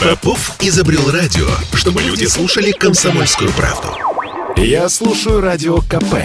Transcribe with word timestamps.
Попов 0.00 0.56
изобрел 0.60 1.10
радио, 1.10 1.46
чтобы 1.74 2.02
люди 2.02 2.24
слушали 2.24 2.72
комсомольскую 2.72 3.50
правду. 3.52 3.88
Я 4.56 4.88
слушаю 4.88 5.40
радио 5.40 5.78
КП 5.78 6.16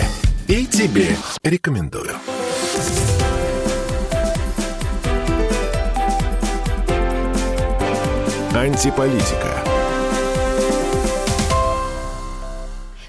и 0.47 0.65
тебе 0.65 1.15
рекомендую. 1.43 2.15
Антиполитика. 8.53 9.63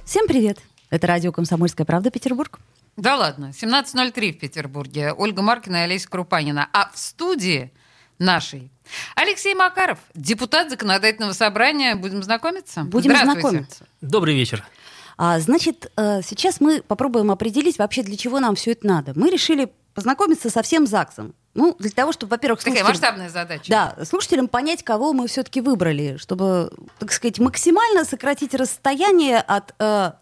Всем 0.04 0.26
привет! 0.26 0.58
Это 0.90 1.06
радио 1.06 1.32
«Комсомольская 1.32 1.84
правда» 1.84 2.10
Петербург. 2.10 2.60
Да 2.96 3.16
ладно, 3.16 3.52
17.03 3.52 4.32
в 4.32 4.38
Петербурге. 4.38 5.12
Ольга 5.12 5.42
Маркина 5.42 5.76
и 5.76 5.80
Олеся 5.80 6.08
Крупанина. 6.08 6.68
А 6.72 6.90
в 6.92 6.98
студии 6.98 7.72
нашей 8.18 8.70
Алексей 9.14 9.54
Макаров, 9.54 9.98
депутат 10.14 10.70
Законодательного 10.70 11.32
собрания. 11.32 11.94
Будем 11.94 12.22
знакомиться? 12.22 12.82
Будем 12.82 13.16
знакомиться. 13.16 13.86
Добрый 14.00 14.34
вечер. 14.34 14.64
А, 15.18 15.40
значит, 15.40 15.90
э, 15.96 16.20
сейчас 16.22 16.60
мы 16.60 16.82
попробуем 16.82 17.30
определить 17.30 17.78
вообще, 17.78 18.02
для 18.02 18.16
чего 18.16 18.38
нам 18.38 18.54
все 18.54 18.72
это 18.72 18.86
надо. 18.86 19.12
Мы 19.14 19.30
решили 19.30 19.72
познакомиться 19.94 20.50
со 20.50 20.62
всем 20.62 20.86
ЗАГСом. 20.86 21.34
Ну, 21.54 21.74
для 21.78 21.90
того, 21.90 22.12
чтобы, 22.12 22.32
во-первых, 22.32 22.62
Такая 22.62 22.84
масштабная 22.84 23.30
задача. 23.30 23.64
Да, 23.70 24.04
слушателям 24.04 24.46
понять, 24.46 24.82
кого 24.82 25.14
мы 25.14 25.26
все-таки 25.26 25.62
выбрали, 25.62 26.18
чтобы, 26.18 26.70
так 26.98 27.12
сказать, 27.12 27.38
максимально 27.38 28.04
сократить 28.04 28.54
расстояние 28.54 29.38
от 29.38 29.74
э, 29.78 30.12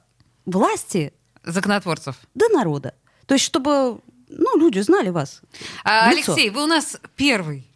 власти 0.47 1.13
законотворцев 1.43 2.15
до 2.35 2.49
народа. 2.51 2.95
То 3.27 3.35
есть, 3.35 3.45
чтобы 3.45 4.01
ну, 4.29 4.57
люди 4.57 4.79
знали 4.79 5.11
вас. 5.11 5.43
А, 5.83 6.09
Алексей, 6.09 6.51
вы 6.51 6.63
у 6.63 6.67
нас 6.67 6.97
первый 7.17 7.69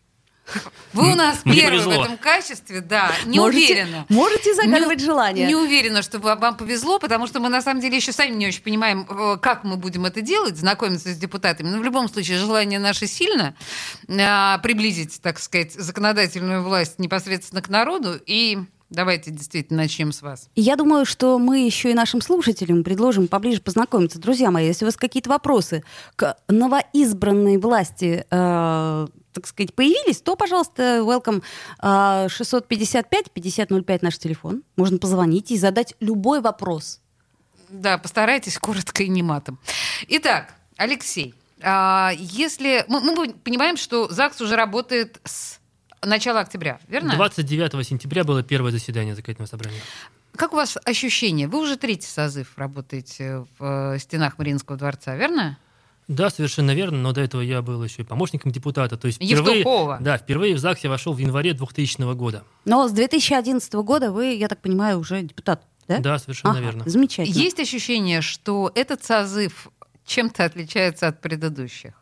вы 0.93 1.12
у 1.12 1.15
нас 1.15 1.45
Мне 1.45 1.62
первый 1.62 1.84
повезло. 1.84 2.02
в 2.02 2.05
этом 2.05 2.19
качестве, 2.19 2.80
да. 2.80 3.12
Не 3.27 3.39
можете, 3.39 3.75
уверена. 3.75 4.06
Можете 4.09 4.55
загадывать 4.55 4.98
не, 4.98 5.05
желание. 5.05 5.47
Не 5.47 5.55
уверена, 5.55 6.03
что 6.03 6.19
вам 6.19 6.56
повезло, 6.56 6.98
потому 6.98 7.27
что 7.27 7.41
мы 7.41 7.48
на 7.48 7.62
самом 7.62 7.81
деле 7.81 7.97
еще 7.97 8.12
сами 8.12 8.34
не 8.34 8.47
очень 8.47 8.62
понимаем, 8.62 9.06
э, 9.08 9.36
как 9.41 9.64
мы 9.64 9.77
будем 9.77 10.06
это 10.06 10.20
делать, 10.20 10.56
знакомиться 10.56 11.12
с 11.12 11.17
депутатами. 11.17 11.69
Но 11.69 11.78
в 11.78 11.84
любом 11.84 12.08
случае 12.08 12.39
желание 12.39 12.78
наше 12.78 13.06
сильно 13.06 13.55
а, 14.08 14.58
приблизить, 14.58 15.20
так 15.20 15.39
сказать, 15.39 15.73
законодательную 15.73 16.62
власть 16.62 16.98
непосредственно 16.98 17.62
к 17.62 17.69
народу 17.69 18.20
и 18.25 18.58
Давайте 18.91 19.31
действительно 19.31 19.83
начнем 19.83 20.12
с 20.12 20.22
вас. 20.22 20.48
Я 20.55 20.77
думаю, 20.77 21.05
что 21.05 21.39
мы 21.39 21.61
еще 21.61 21.91
и 21.91 21.94
нашим 21.94 22.22
слушателям 22.22 22.84
предложим 22.84 23.28
поближе 23.28 23.61
познакомиться. 23.61 24.19
Друзья 24.19 24.50
мои, 24.50 24.67
если 24.67 24.84
у 24.84 24.89
вас 24.89 24.97
какие-то 24.97 25.28
вопросы 25.28 25.84
к 26.17 26.39
новоизбранной 26.48 27.58
власти 27.58 28.25
э, 28.30 29.06
так 29.34 29.47
сказать, 29.47 29.75
появились, 29.75 30.22
то, 30.22 30.36
пожалуйста, 30.36 31.00
welcome 31.00 31.42
655-5005 31.80 33.98
наш 34.00 34.19
телефон. 34.19 34.62
Можно 34.77 34.97
позвонить 34.98 35.50
и 35.50 35.58
задать 35.58 35.95
любой 36.00 36.41
вопрос. 36.41 37.00
Да, 37.69 37.98
постарайтесь 37.98 38.56
коротко 38.58 39.02
и 39.02 39.08
не 39.08 39.23
матом. 39.23 39.58
Итак, 40.08 40.55
Алексей, 40.77 41.34
а, 41.61 42.12
если 42.17 42.86
мы, 42.89 43.00
мы 43.00 43.34
понимаем, 43.34 43.77
что 43.77 44.08
ЗАГС 44.08 44.41
уже 44.41 44.56
работает 44.56 45.20
с 45.25 45.58
начала 46.03 46.41
октября, 46.41 46.81
верно? 46.89 47.15
29 47.15 47.87
сентября 47.87 48.25
было 48.25 48.43
первое 48.43 48.71
заседание 48.71 49.15
законодательного 49.15 49.49
собрания. 49.49 49.81
Как 50.37 50.53
у 50.53 50.57
вас 50.57 50.77
ощущение? 50.85 51.49
Вы 51.49 51.61
уже 51.61 51.77
третий 51.77 52.07
созыв 52.07 52.57
работаете 52.57 53.45
в 53.59 53.95
э, 53.95 53.99
стенах 53.99 54.39
Мариинского 54.39 54.79
дворца, 54.79 55.17
верно? 55.17 55.59
Да, 56.07 56.31
совершенно 56.31 56.75
верно, 56.75 56.99
но 56.99 57.13
до 57.13 57.21
этого 57.21 57.43
я 57.43 57.61
был 57.61 57.85
еще 57.85 58.03
и 58.03 58.05
помощником 58.05 58.51
депутата. 58.51 58.97
То 58.97 59.07
есть 59.07 59.23
впервые, 59.23 59.59
Евтухова. 59.59 59.99
Да, 60.01 60.17
впервые 60.17 60.55
в 60.55 60.59
ЗАГС 60.59 60.85
я 60.85 60.91
вошел 60.91 61.13
в 61.13 61.19
январе 61.19 61.53
2000 61.53 62.15
года. 62.15 62.45
Но 62.65 62.89
с 62.89 62.93
2011 62.93 63.75
года 63.75 64.11
вы, 64.11 64.35
я 64.35 64.49
так 64.49 64.61
понимаю, 64.61 64.99
уже 64.99 65.21
депутат, 65.23 65.63
да? 65.87 65.99
Да, 65.99 66.19
совершенно 66.19 66.53
ага, 66.53 66.61
верно. 66.61 66.85
Замечательно. 66.87 67.35
Есть 67.35 67.61
ощущение, 67.61 68.23
что 68.23 68.73
этот 68.75 69.05
созыв 69.05 69.69
чем-то 70.07 70.45
отличается 70.45 71.08
от 71.08 71.20
предыдущих? 71.20 71.95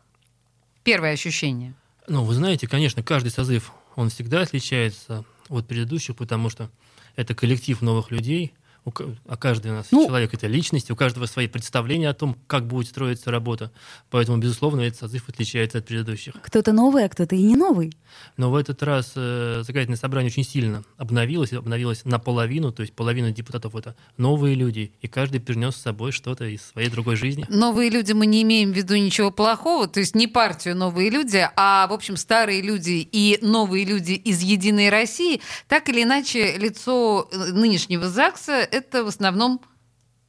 Первое 0.83 1.11
ощущение. 1.11 1.73
Ну, 2.07 2.23
вы 2.23 2.33
знаете, 2.33 2.67
конечно, 2.67 3.03
каждый 3.03 3.31
созыв, 3.31 3.73
он 3.97 4.09
всегда 4.09 4.41
отличается 4.41 5.25
от 5.49 5.67
предыдущих, 5.67 6.15
потому 6.15 6.49
что 6.49 6.69
это 7.17 7.35
коллектив 7.35 7.81
новых 7.81 8.11
людей– 8.11 8.53
у, 8.87 9.15
а 9.27 9.37
каждый 9.37 9.71
у 9.71 9.75
нас 9.75 9.87
ну, 9.91 10.05
человек 10.05 10.33
это 10.33 10.47
личность, 10.47 10.89
у 10.91 10.95
каждого 10.95 11.25
свои 11.25 11.47
представления 11.47 12.09
о 12.09 12.13
том, 12.13 12.37
как 12.47 12.67
будет 12.67 12.87
строиться 12.87 13.31
работа. 13.31 13.71
Поэтому, 14.09 14.37
безусловно, 14.37 14.81
этот 14.81 14.99
созыв 14.99 15.27
отличается 15.27 15.79
от 15.79 15.85
предыдущих. 15.85 16.33
Кто-то 16.41 16.71
новый, 16.71 17.05
а 17.05 17.09
кто-то 17.09 17.35
и 17.35 17.41
не 17.41 17.55
новый. 17.55 17.93
Но 18.37 18.49
в 18.49 18.55
этот 18.55 18.81
раз 18.83 19.13
э, 19.15 19.59
законодательное 19.61 19.97
собрание 19.97 20.31
очень 20.31 20.43
сильно 20.43 20.83
обновилось, 20.97 21.53
обновилось 21.53 22.05
наполовину, 22.05 22.71
то 22.71 22.81
есть 22.81 22.93
половина 22.93 23.31
депутатов 23.31 23.75
это 23.75 23.95
новые 24.15 24.55
люди, 24.55 24.93
и 25.01 25.07
каждый 25.07 25.41
принес 25.41 25.75
с 25.75 25.81
собой 25.81 26.11
что-то 26.11 26.45
из 26.45 26.61
своей 26.61 26.89
другой 26.89 27.15
жизни. 27.15 27.45
Новые 27.49 27.89
люди 27.89 28.13
мы 28.13 28.25
не 28.25 28.43
имеем 28.43 28.71
в 28.71 28.75
виду 28.75 28.95
ничего 28.95 29.31
плохого, 29.31 29.87
то 29.87 29.99
есть 29.99 30.15
не 30.15 30.27
партию 30.27 30.75
новые 30.75 31.09
люди, 31.09 31.45
а, 31.55 31.87
в 31.87 31.93
общем, 31.93 32.15
старые 32.15 32.61
люди 32.61 33.07
и 33.11 33.37
новые 33.41 33.85
люди 33.85 34.13
из 34.13 34.41
Единой 34.41 34.89
России. 34.89 35.41
Так 35.67 35.89
или 35.89 36.03
иначе, 36.03 36.57
лицо 36.57 37.27
э, 37.31 37.51
нынешнего 37.51 38.07
ЗАГСа 38.07 38.67
это 38.77 39.03
в 39.03 39.07
основном 39.07 39.61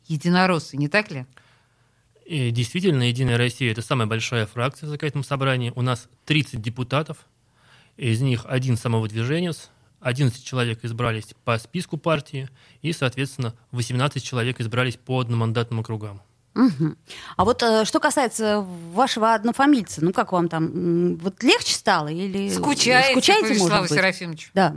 единороссы, 0.06 0.76
не 0.76 0.88
так 0.88 1.10
ли? 1.10 1.26
И 2.24 2.50
действительно, 2.50 3.04
Единая 3.04 3.38
Россия– 3.38 3.70
это 3.72 3.80
самая 3.80 4.06
большая 4.06 4.46
фракция 4.46 4.86
в 4.86 4.90
законодательном 4.90 5.24
собрании. 5.24 5.72
У 5.74 5.80
нас 5.80 6.08
30 6.26 6.60
депутатов, 6.60 7.18
из 7.96 8.20
них 8.20 8.44
один 8.46 8.76
самовыдвиженец, 8.76 9.70
11 10.00 10.44
человек 10.44 10.84
избрались 10.84 11.34
по 11.44 11.58
списку 11.58 11.96
партии, 11.96 12.48
и, 12.82 12.92
соответственно, 12.92 13.54
18 13.72 14.22
человек 14.22 14.60
избрались 14.60 14.96
по 14.96 15.20
одномандатным 15.20 15.80
округам. 15.80 16.20
Угу. 16.54 16.96
А 17.36 17.44
вот 17.44 17.62
э, 17.62 17.84
что 17.84 18.00
касается 18.00 18.60
вашего 18.92 19.34
однофамильца, 19.34 20.04
ну 20.04 20.12
как 20.12 20.32
вам 20.32 20.48
там, 20.48 21.16
вот 21.16 21.42
легче 21.42 21.74
стало 21.74 22.08
или 22.08 22.50
скучаете, 22.50 23.12
скучаете 23.12 23.48
по 23.48 23.52
Вячеславу 23.52 23.88
Серафимовичу? 23.88 24.50
Да, 24.54 24.74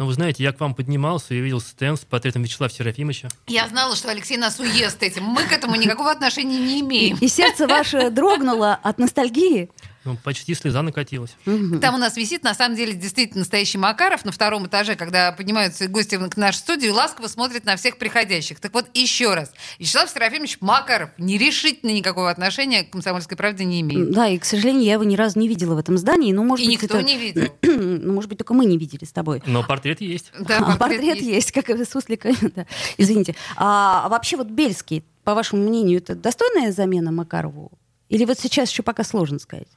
ну, 0.00 0.06
вы 0.06 0.14
знаете, 0.14 0.42
я 0.42 0.52
к 0.52 0.60
вам 0.60 0.74
поднимался 0.74 1.34
и 1.34 1.40
видел 1.40 1.60
стенд 1.60 2.00
с 2.00 2.06
портретом 2.06 2.42
Вячеслава 2.42 2.72
Серафимовича. 2.72 3.28
Я 3.46 3.68
знала, 3.68 3.94
что 3.94 4.10
Алексей 4.10 4.38
нас 4.38 4.58
уест 4.58 5.02
этим. 5.02 5.24
Мы 5.24 5.42
к 5.42 5.52
этому 5.52 5.76
никакого 5.76 6.10
отношения 6.10 6.58
не 6.58 6.80
имеем. 6.80 7.18
И, 7.18 7.26
и 7.26 7.28
сердце 7.28 7.68
ваше 7.68 8.08
дрогнуло 8.08 8.78
от 8.82 8.98
ностальгии? 8.98 9.68
Ну, 10.04 10.16
почти 10.16 10.54
слеза 10.54 10.80
накатилась. 10.80 11.36
Там 11.44 11.94
у 11.94 11.98
нас 11.98 12.16
висит, 12.16 12.42
на 12.42 12.54
самом 12.54 12.74
деле, 12.74 12.94
действительно 12.94 13.40
настоящий 13.40 13.76
Макаров 13.76 14.24
на 14.24 14.32
втором 14.32 14.66
этаже, 14.66 14.94
когда 14.96 15.30
поднимаются 15.32 15.88
гости 15.88 16.16
к 16.16 16.36
нашу 16.38 16.58
студию, 16.58 16.94
ласково 16.94 17.26
смотрит 17.26 17.66
на 17.66 17.76
всех 17.76 17.98
приходящих. 17.98 18.60
Так 18.60 18.72
вот, 18.72 18.86
еще 18.94 19.34
раз. 19.34 19.52
Вячеслав 19.78 20.08
Серафимович 20.08 20.58
Макаров 20.60 21.10
нерешительно 21.18 21.90
никакого 21.90 22.30
отношения 22.30 22.84
к 22.84 22.90
«Комсомольской 22.90 23.36
правде» 23.36 23.64
не 23.64 23.82
имеет. 23.82 24.10
Да, 24.12 24.26
и, 24.28 24.38
к 24.38 24.44
сожалению, 24.46 24.84
я 24.84 24.94
его 24.94 25.04
ни 25.04 25.16
разу 25.16 25.38
не 25.38 25.48
видела 25.48 25.74
в 25.74 25.78
этом 25.78 25.98
здании. 25.98 26.32
Ну, 26.32 26.44
может 26.44 26.64
и 26.64 26.70
быть, 26.70 26.82
никто 26.82 26.96
это... 26.96 27.06
не 27.06 27.18
видел. 27.18 27.52
ну, 27.62 28.12
может 28.14 28.30
быть, 28.30 28.38
только 28.38 28.54
мы 28.54 28.64
не 28.64 28.78
видели 28.78 29.04
с 29.04 29.12
тобой. 29.12 29.42
Но 29.46 29.62
портрет 29.62 30.00
есть. 30.00 30.32
Да, 30.40 30.58
портрет, 30.58 30.74
а, 30.74 30.78
портрет 30.78 31.16
есть. 31.16 31.28
есть, 31.28 31.52
как 31.52 31.68
и 31.68 31.84
суслика. 31.84 32.32
да. 32.56 32.66
Извините. 32.96 33.36
А, 33.56 34.06
а 34.06 34.08
вообще 34.08 34.36
вот 34.36 34.48
Бельский, 34.48 35.04
по 35.24 35.34
вашему 35.34 35.62
мнению, 35.62 35.98
это 35.98 36.14
достойная 36.14 36.72
замена 36.72 37.12
Макарову? 37.12 37.70
Или 38.08 38.24
вот 38.24 38.38
сейчас 38.38 38.70
еще 38.70 38.82
пока 38.82 39.04
сложно 39.04 39.38
сказать? 39.38 39.68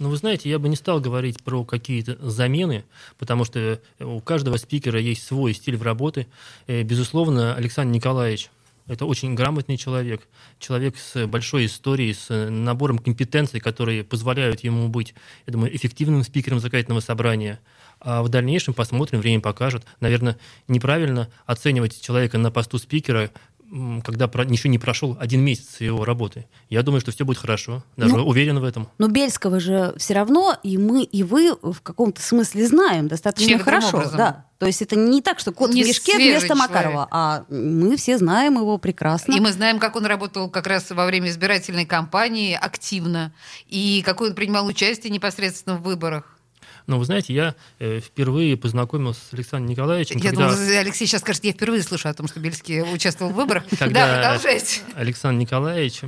Ну, 0.00 0.08
вы 0.08 0.16
знаете, 0.16 0.48
я 0.48 0.58
бы 0.58 0.70
не 0.70 0.76
стал 0.76 0.98
говорить 0.98 1.44
про 1.44 1.62
какие-то 1.62 2.16
замены, 2.26 2.84
потому 3.18 3.44
что 3.44 3.78
у 4.00 4.20
каждого 4.22 4.56
спикера 4.56 4.98
есть 4.98 5.22
свой 5.22 5.52
стиль 5.52 5.76
в 5.76 5.82
работы. 5.82 6.26
Э, 6.66 6.82
безусловно, 6.82 7.54
Александр 7.54 7.94
Николаевич 7.94 8.50
это 8.86 9.04
очень 9.04 9.34
грамотный 9.34 9.76
человек, 9.76 10.26
человек 10.58 10.96
с 10.96 11.26
большой 11.26 11.66
историей, 11.66 12.14
с 12.14 12.28
набором 12.50 12.98
компетенций, 12.98 13.60
которые 13.60 14.02
позволяют 14.02 14.64
ему 14.64 14.88
быть, 14.88 15.14
я 15.46 15.52
думаю, 15.52 15.76
эффективным 15.76 16.24
спикером 16.24 16.60
законодательного 16.60 17.00
собрания. 17.00 17.60
А 18.00 18.22
в 18.22 18.30
дальнейшем 18.30 18.72
посмотрим, 18.74 19.20
время 19.20 19.42
покажет. 19.42 19.84
Наверное, 20.00 20.38
неправильно 20.66 21.28
оценивать 21.46 22.00
человека 22.00 22.38
на 22.38 22.50
посту 22.50 22.78
спикера 22.78 23.30
когда 24.04 24.26
про, 24.26 24.44
еще 24.44 24.68
не 24.68 24.78
прошел 24.78 25.16
один 25.20 25.42
месяц 25.42 25.80
его 25.80 26.04
работы. 26.04 26.46
Я 26.68 26.82
думаю, 26.82 27.00
что 27.00 27.12
все 27.12 27.24
будет 27.24 27.38
хорошо. 27.38 27.84
Даже 27.96 28.16
ну, 28.16 28.26
уверен 28.26 28.58
в 28.58 28.64
этом. 28.64 28.88
Но 28.98 29.08
Бельского 29.08 29.60
же 29.60 29.94
все 29.96 30.14
равно 30.14 30.56
и 30.62 30.76
мы, 30.76 31.04
и 31.04 31.22
вы 31.22 31.54
в 31.54 31.80
каком-то 31.80 32.20
смысле 32.20 32.66
знаем 32.66 33.06
достаточно 33.06 33.48
Чем 33.48 33.60
хорошо. 33.60 33.98
Образом? 33.98 34.16
Да. 34.18 34.46
То 34.58 34.66
есть 34.66 34.82
это 34.82 34.96
не 34.96 35.22
так, 35.22 35.38
что 35.38 35.52
кот 35.52 35.72
не 35.72 35.84
в 35.84 35.86
мешке 35.86 36.16
вместо 36.16 36.48
человек. 36.48 36.68
Макарова, 36.68 37.08
а 37.10 37.44
мы 37.48 37.96
все 37.96 38.18
знаем 38.18 38.56
его 38.56 38.76
прекрасно. 38.78 39.32
И 39.32 39.40
мы 39.40 39.52
знаем, 39.52 39.78
как 39.78 39.96
он 39.96 40.04
работал 40.04 40.50
как 40.50 40.66
раз 40.66 40.90
во 40.90 41.06
время 41.06 41.28
избирательной 41.28 41.86
кампании 41.86 42.58
активно, 42.60 43.32
и 43.68 44.02
какое 44.04 44.30
он 44.30 44.34
принимал 44.34 44.66
участие 44.66 45.12
непосредственно 45.12 45.76
в 45.76 45.82
выборах. 45.82 46.39
Но 46.90 46.98
вы 46.98 47.04
знаете, 47.04 47.32
я 47.32 47.54
э, 47.78 48.00
впервые 48.00 48.56
познакомился 48.56 49.20
с 49.30 49.32
Александром 49.32 49.70
Николаевичем. 49.70 50.16
Я 50.16 50.30
когда... 50.30 50.50
думала, 50.50 50.78
Алексей 50.80 51.06
сейчас 51.06 51.20
скажет, 51.20 51.44
я 51.44 51.52
впервые 51.52 51.84
слышу 51.84 52.08
о 52.08 52.14
том, 52.14 52.26
что 52.26 52.40
Бельский 52.40 52.82
участвовал 52.82 53.30
в 53.30 53.36
выборах. 53.36 53.62
Да, 53.78 54.14
продолжайте. 54.16 54.80
Александр 54.96 55.40
Николаевич 55.40 56.00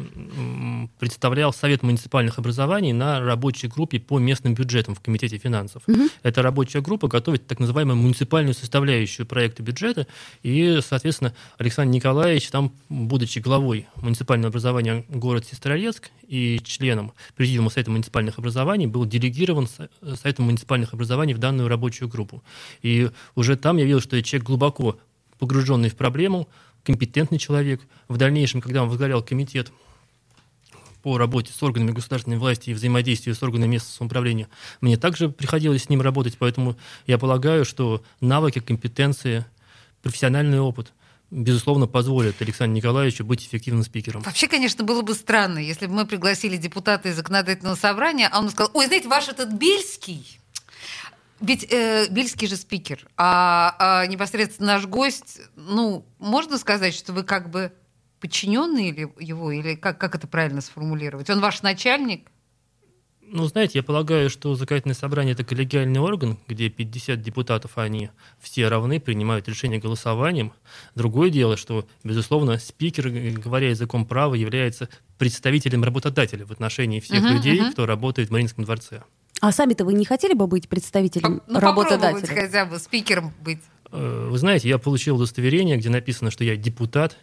представлял 0.99 1.53
Совет 1.53 1.85
муниципальных 1.85 2.39
образований 2.39 2.93
на 2.93 3.21
рабочей 3.21 3.69
группе 3.69 4.01
по 4.01 4.19
местным 4.19 4.55
бюджетам 4.55 4.97
в 4.97 5.01
Комитете 5.01 5.39
финансов. 5.39 5.85
Угу. 5.87 6.09
Эта 6.25 6.43
рабочая 6.43 6.81
группа 6.81 7.07
готовит 7.07 7.47
так 7.47 7.61
называемую 7.61 7.97
муниципальную 7.97 8.55
составляющую 8.55 9.25
проекта 9.25 9.63
бюджета, 9.63 10.09
и, 10.43 10.81
соответственно, 10.85 11.33
Александр 11.59 11.95
Николаевич, 11.95 12.49
там, 12.49 12.73
будучи 12.89 13.39
главой 13.39 13.87
муниципального 13.97 14.49
образования 14.49 15.05
город 15.09 15.47
Сестрорецк 15.49 16.11
и 16.27 16.61
членом 16.65 17.13
Президиума 17.37 17.71
Совета 17.71 17.93
муниципальных 17.93 18.39
образований, 18.39 18.89
был 18.89 19.05
делегирован 19.05 19.69
Советом 20.21 20.47
муниципальных 20.47 20.72
образований 20.93 21.35
в 21.35 21.39
данную 21.39 21.69
рабочую 21.69 22.09
группу. 22.09 22.43
И 22.83 23.11
уже 23.35 23.57
там 23.57 23.77
я 23.77 23.85
видел, 23.85 24.01
что 24.01 24.21
человек 24.23 24.47
глубоко 24.47 24.99
погруженный 25.39 25.91
в 25.91 25.97
проблему, 25.97 26.49
компетентный 26.85 27.39
человек. 27.39 27.81
В 28.09 28.17
дальнейшем, 28.17 28.61
когда 28.61 28.83
он 28.83 28.89
возглавлял 28.89 29.23
комитет 29.23 29.73
по 31.03 31.19
работе 31.19 31.53
с 31.53 31.63
органами 31.63 31.91
государственной 31.91 32.39
власти 32.39 32.71
и 32.71 32.75
взаимодействию 32.75 33.35
с 33.35 33.43
органами 33.43 33.73
местного 33.73 33.97
самоуправления, 33.97 34.49
мне 34.81 34.97
также 34.97 35.29
приходилось 35.29 35.85
с 35.85 35.89
ним 35.89 36.01
работать, 36.01 36.37
поэтому 36.39 36.77
я 37.07 37.19
полагаю, 37.19 37.65
что 37.65 38.03
навыки, 38.21 38.61
компетенции, 38.61 39.45
профессиональный 40.03 40.61
опыт– 40.61 40.93
безусловно, 41.33 41.87
позволят 41.87 42.41
Александру 42.41 42.77
Николаевичу 42.77 43.25
быть 43.25 43.45
эффективным 43.45 43.83
спикером. 43.83 44.23
Вообще, 44.23 44.47
конечно, 44.47 44.85
было 44.85 45.03
бы 45.03 45.15
странно, 45.15 45.59
если 45.59 45.87
бы 45.87 45.95
мы 45.95 46.07
пригласили 46.07 46.57
депутата 46.57 47.09
из 47.09 47.17
законодательного 47.17 47.75
собрания, 47.75 48.29
а 48.31 48.39
он 48.39 48.51
сказал, 48.51 48.71
ой, 48.75 48.87
знаете, 48.87 49.09
ваш 49.09 49.29
этот 49.29 49.53
Бельский, 49.55 50.39
ведь 51.43 51.67
э, 51.71 52.09
Бельский 52.09 52.47
же 52.47 52.57
спикер, 52.57 53.07
а, 53.17 53.75
а 53.79 54.07
непосредственно 54.07 54.75
наш 54.75 54.87
гость, 54.87 55.41
ну, 55.57 56.07
можно 56.19 56.57
сказать, 56.57 56.95
что 56.95 57.13
вы 57.13 57.25
как 57.25 57.51
бы 57.51 57.73
подчиненный 58.21 58.91
или 58.91 59.13
его, 59.19 59.51
или 59.51 59.75
как, 59.75 59.99
как 59.99 60.15
это 60.15 60.29
правильно 60.29 60.61
сформулировать? 60.61 61.29
Он 61.29 61.41
ваш 61.41 61.63
начальник? 61.63 62.29
Ну, 63.21 63.47
знаете, 63.47 63.79
я 63.79 63.83
полагаю, 63.83 64.29
что 64.29 64.55
законодательное 64.55 64.95
собрание– 64.95 65.33
это 65.35 65.43
коллегиальный 65.43 66.01
орган, 66.01 66.39
где 66.49 66.69
50 66.69 67.21
депутатов, 67.23 67.79
они 67.79 68.11
все 68.39 68.69
равны, 68.69 69.01
принимают 69.01 69.49
решение 69.49 69.81
голосованием. 69.81 70.53
Другое 70.95 71.31
дело, 71.31 71.57
что, 71.57 71.89
безусловно, 72.05 72.59
спикер, 72.59 73.09
говоря 73.09 73.71
языком 73.71 74.07
права, 74.07 74.35
является 74.35 74.91
представителем 75.17 75.83
работодателя 75.83 76.45
в 76.45 76.53
отношении 76.53 77.01
всех 77.01 77.25
uh-huh, 77.25 77.33
людей, 77.33 77.59
uh-huh. 77.59 77.73
кто 77.73 77.87
работает 77.87 78.29
в 78.29 78.33
Мариинском 78.33 78.65
дворце. 78.65 79.03
А 79.43 79.51
сами-то 79.51 79.85
вы 79.85 79.95
не 79.95 80.05
хотели 80.05 80.35
бы 80.35 80.47
быть 80.47 80.69
представителем 80.69 81.43
ну, 81.49 81.59
работодателя? 81.59 82.43
хотя 82.43 82.65
бы 82.65 82.79
спикером 82.79 83.35
быть. 83.43 83.59
Э, 83.91 84.29
вы 84.31 84.39
знаете, 84.39 84.69
я 84.69 84.79
получил 84.79 85.17
удостоверение, 85.17 85.77
где 85.77 85.89
написано, 85.91 86.31
что 86.31 86.45
я 86.45 86.55
депутат, 86.55 87.17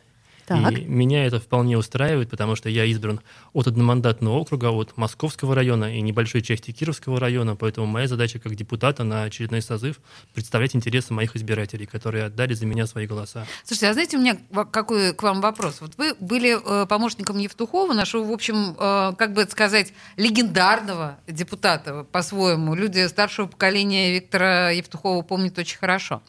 так. 0.49 0.77
И 0.77 0.85
меня 0.85 1.25
это 1.25 1.39
вполне 1.39 1.77
устраивает, 1.77 2.29
потому 2.29 2.55
что 2.55 2.69
я 2.69 2.85
избран 2.85 3.21
от 3.53 3.67
одномандатного 3.67 4.35
округа, 4.35 4.71
от 4.71 4.97
Московского 4.97 5.55
района 5.55 5.95
и 5.95 6.01
небольшой 6.01 6.41
части 6.41 6.71
Кировского 6.71 7.19
района, 7.19 7.55
поэтому 7.55 7.87
моя 7.87 8.07
задача 8.07 8.39
как 8.39 8.55
депутата 8.55 9.03
на 9.03 9.23
очередной 9.23 9.61
созыв 9.61 9.99
представлять 10.33 10.75
интересы 10.75 11.13
моих 11.13 11.35
избирателей, 11.35 11.85
которые 11.85 12.25
отдали 12.25 12.53
за 12.53 12.65
меня 12.65 12.87
свои 12.87 13.05
голоса. 13.05 13.45
Слушайте, 13.63 13.89
а 13.89 13.93
знаете, 13.93 14.17
у 14.17 14.21
меня 14.21 14.37
какой 14.71 15.13
к 15.13 15.21
вам 15.23 15.41
вопрос? 15.41 15.81
Вот 15.81 15.93
вы 15.97 16.15
были 16.19 16.57
э, 16.57 16.85
помощником 16.87 17.37
Евтухова, 17.37 17.93
нашего, 17.93 18.23
в 18.23 18.31
общем, 18.31 18.75
э, 18.77 19.13
как 19.17 19.33
бы 19.33 19.43
это 19.43 19.51
сказать, 19.51 19.93
легендарного 20.17 21.19
депутата 21.27 22.05
по-своему. 22.11 22.75
Люди 22.75 23.07
старшего 23.07 23.47
поколения 23.47 24.13
Виктора 24.13 24.71
Евтухова 24.71 25.21
помнят 25.21 25.57
очень 25.57 25.77
хорошо. 25.77 26.21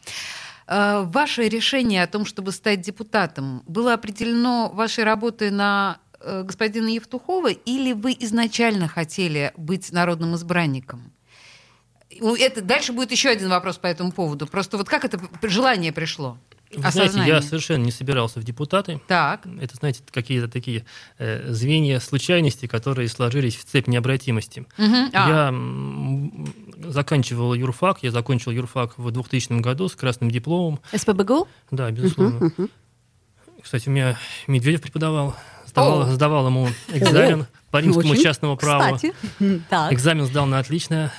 Э, 0.67 1.03
ваше 1.05 1.47
решение 1.47 2.03
о 2.03 2.07
том, 2.07 2.25
чтобы 2.25 2.51
стать 2.51 2.81
депутатом, 2.81 3.63
было 3.67 3.93
определено 3.93 4.69
вашей 4.73 5.03
работой 5.03 5.51
на 5.51 5.99
э, 6.19 6.43
господина 6.43 6.87
Евтухова, 6.87 7.49
или 7.49 7.93
вы 7.93 8.15
изначально 8.19 8.87
хотели 8.87 9.51
быть 9.57 9.91
народным 9.91 10.35
избранником? 10.35 11.11
Это, 12.09 12.61
дальше 12.61 12.93
будет 12.93 13.11
еще 13.11 13.29
один 13.29 13.49
вопрос 13.49 13.77
по 13.77 13.87
этому 13.87 14.11
поводу. 14.11 14.45
Просто 14.45 14.77
вот 14.77 14.89
как 14.89 15.05
это 15.05 15.19
желание 15.43 15.91
пришло? 15.91 16.37
Вы 16.75 16.91
знаете, 16.91 17.21
я 17.25 17.41
совершенно 17.41 17.83
не 17.83 17.91
собирался 17.91 18.39
в 18.39 18.43
депутаты. 18.43 19.01
Так. 19.07 19.45
Это, 19.59 19.75
знаете, 19.75 20.01
какие-то 20.11 20.47
такие 20.47 20.85
э, 21.17 21.51
звенья 21.51 21.99
случайности, 21.99 22.65
которые 22.65 23.07
сложились 23.07 23.55
в 23.55 23.65
цепь 23.65 23.87
необратимости. 23.87 24.65
Угу. 24.77 24.95
А. 25.13 25.29
Я 25.29 26.91
заканчивал 26.91 27.53
юрфак, 27.53 27.99
я 28.03 28.11
закончил 28.11 28.51
юрфак 28.51 28.97
в 28.97 29.11
2000 29.11 29.59
году 29.61 29.89
с 29.89 29.95
красным 29.95 30.31
дипломом. 30.31 30.79
СПБГУ? 30.93 31.47
Да, 31.71 31.91
безусловно. 31.91 32.37
Угу, 32.37 32.53
угу. 32.57 32.69
Кстати, 33.61 33.89
у 33.89 33.91
меня 33.91 34.17
Медведев 34.47 34.81
преподавал. 34.81 35.35
Сдавал, 35.65 36.05
сдавал 36.11 36.47
ему 36.47 36.67
экзамен 36.89 37.43
О, 37.43 37.47
по 37.71 37.77
римскому 37.77 38.15
частному 38.17 38.57
праву. 38.57 38.95
Кстати. 38.95 39.13
Экзамен 39.93 40.25
сдал 40.25 40.45
на 40.45 40.59
отлично. 40.59 41.13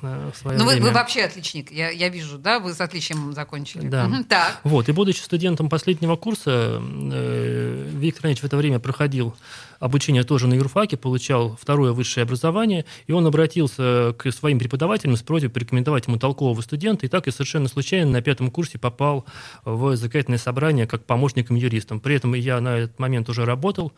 В 0.00 0.32
свое 0.34 0.58
ну, 0.58 0.66
время. 0.66 0.82
Вы, 0.82 0.88
вы 0.88 0.94
вообще 0.94 1.22
отличник, 1.22 1.70
я, 1.72 1.90
я 1.90 2.08
вижу, 2.08 2.38
да? 2.38 2.60
Вы 2.60 2.72
с 2.72 2.80
отличием 2.80 3.32
закончили. 3.32 3.88
Да. 3.88 4.06
Угу, 4.06 4.24
так. 4.28 4.60
Вот, 4.64 4.88
и 4.88 4.92
будучи 4.92 5.20
студентом 5.20 5.68
последнего 5.68 6.16
курса, 6.16 6.80
э, 6.80 7.90
Виктор 7.94 8.24
Иванович 8.24 8.40
в 8.40 8.44
это 8.44 8.56
время 8.56 8.78
проходил 8.78 9.34
обучение 9.80 10.24
тоже 10.24 10.46
на 10.46 10.54
юрфаке, 10.54 10.96
получал 10.96 11.56
второе 11.60 11.92
высшее 11.92 12.22
образование, 12.22 12.84
и 13.06 13.12
он 13.12 13.26
обратился 13.26 14.14
к 14.18 14.30
своим 14.32 14.58
преподавателям 14.58 15.16
с 15.16 15.22
просьбой 15.22 15.50
порекомендовать 15.50 16.06
ему 16.06 16.18
толкового 16.18 16.60
студента, 16.62 17.06
и 17.06 17.08
так 17.08 17.28
и 17.28 17.30
совершенно 17.30 17.68
случайно 17.68 18.10
на 18.10 18.22
пятом 18.22 18.50
курсе 18.50 18.78
попал 18.78 19.24
в 19.64 19.96
законодательное 19.96 20.38
собрание 20.38 20.86
как 20.86 21.04
помощником 21.04 21.56
юристом. 21.56 22.00
При 22.00 22.16
этом 22.16 22.34
я 22.34 22.60
на 22.60 22.78
этот 22.78 22.98
момент 22.98 23.28
уже 23.28 23.44
работал, 23.44 23.92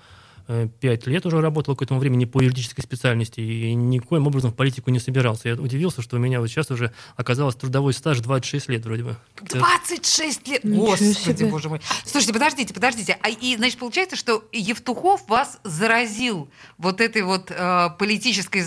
пять 0.80 1.06
лет 1.06 1.26
уже 1.26 1.40
работал 1.40 1.76
к 1.76 1.82
этому 1.82 2.00
времени 2.00 2.24
по 2.24 2.42
юридической 2.42 2.82
специальности 2.82 3.40
и 3.40 3.74
никоим 3.74 4.26
образом 4.26 4.52
в 4.52 4.54
политику 4.54 4.90
не 4.90 4.98
собирался. 4.98 5.48
Я 5.48 5.54
удивился, 5.54 6.02
что 6.02 6.16
у 6.16 6.18
меня 6.18 6.40
вот 6.40 6.48
сейчас 6.48 6.70
уже 6.70 6.92
оказалось 7.16 7.56
трудовой 7.56 7.92
стаж 7.92 8.20
26 8.20 8.68
лет 8.68 8.84
вроде 8.84 9.04
бы. 9.04 9.16
26 9.42 10.48
лет? 10.48 10.60
Господи, 10.64 11.44
боже 11.44 11.68
мой. 11.68 11.80
Слушайте, 12.04 12.32
подождите, 12.32 12.74
подождите. 12.74 13.18
А, 13.22 13.28
и, 13.28 13.56
значит, 13.56 13.78
получается, 13.78 14.16
что 14.16 14.44
Евтухов 14.52 15.28
вас 15.28 15.58
заразил 15.64 16.48
вот 16.78 17.00
этой 17.00 17.22
вот 17.22 17.50
э, 17.50 17.88
политической 17.98 18.64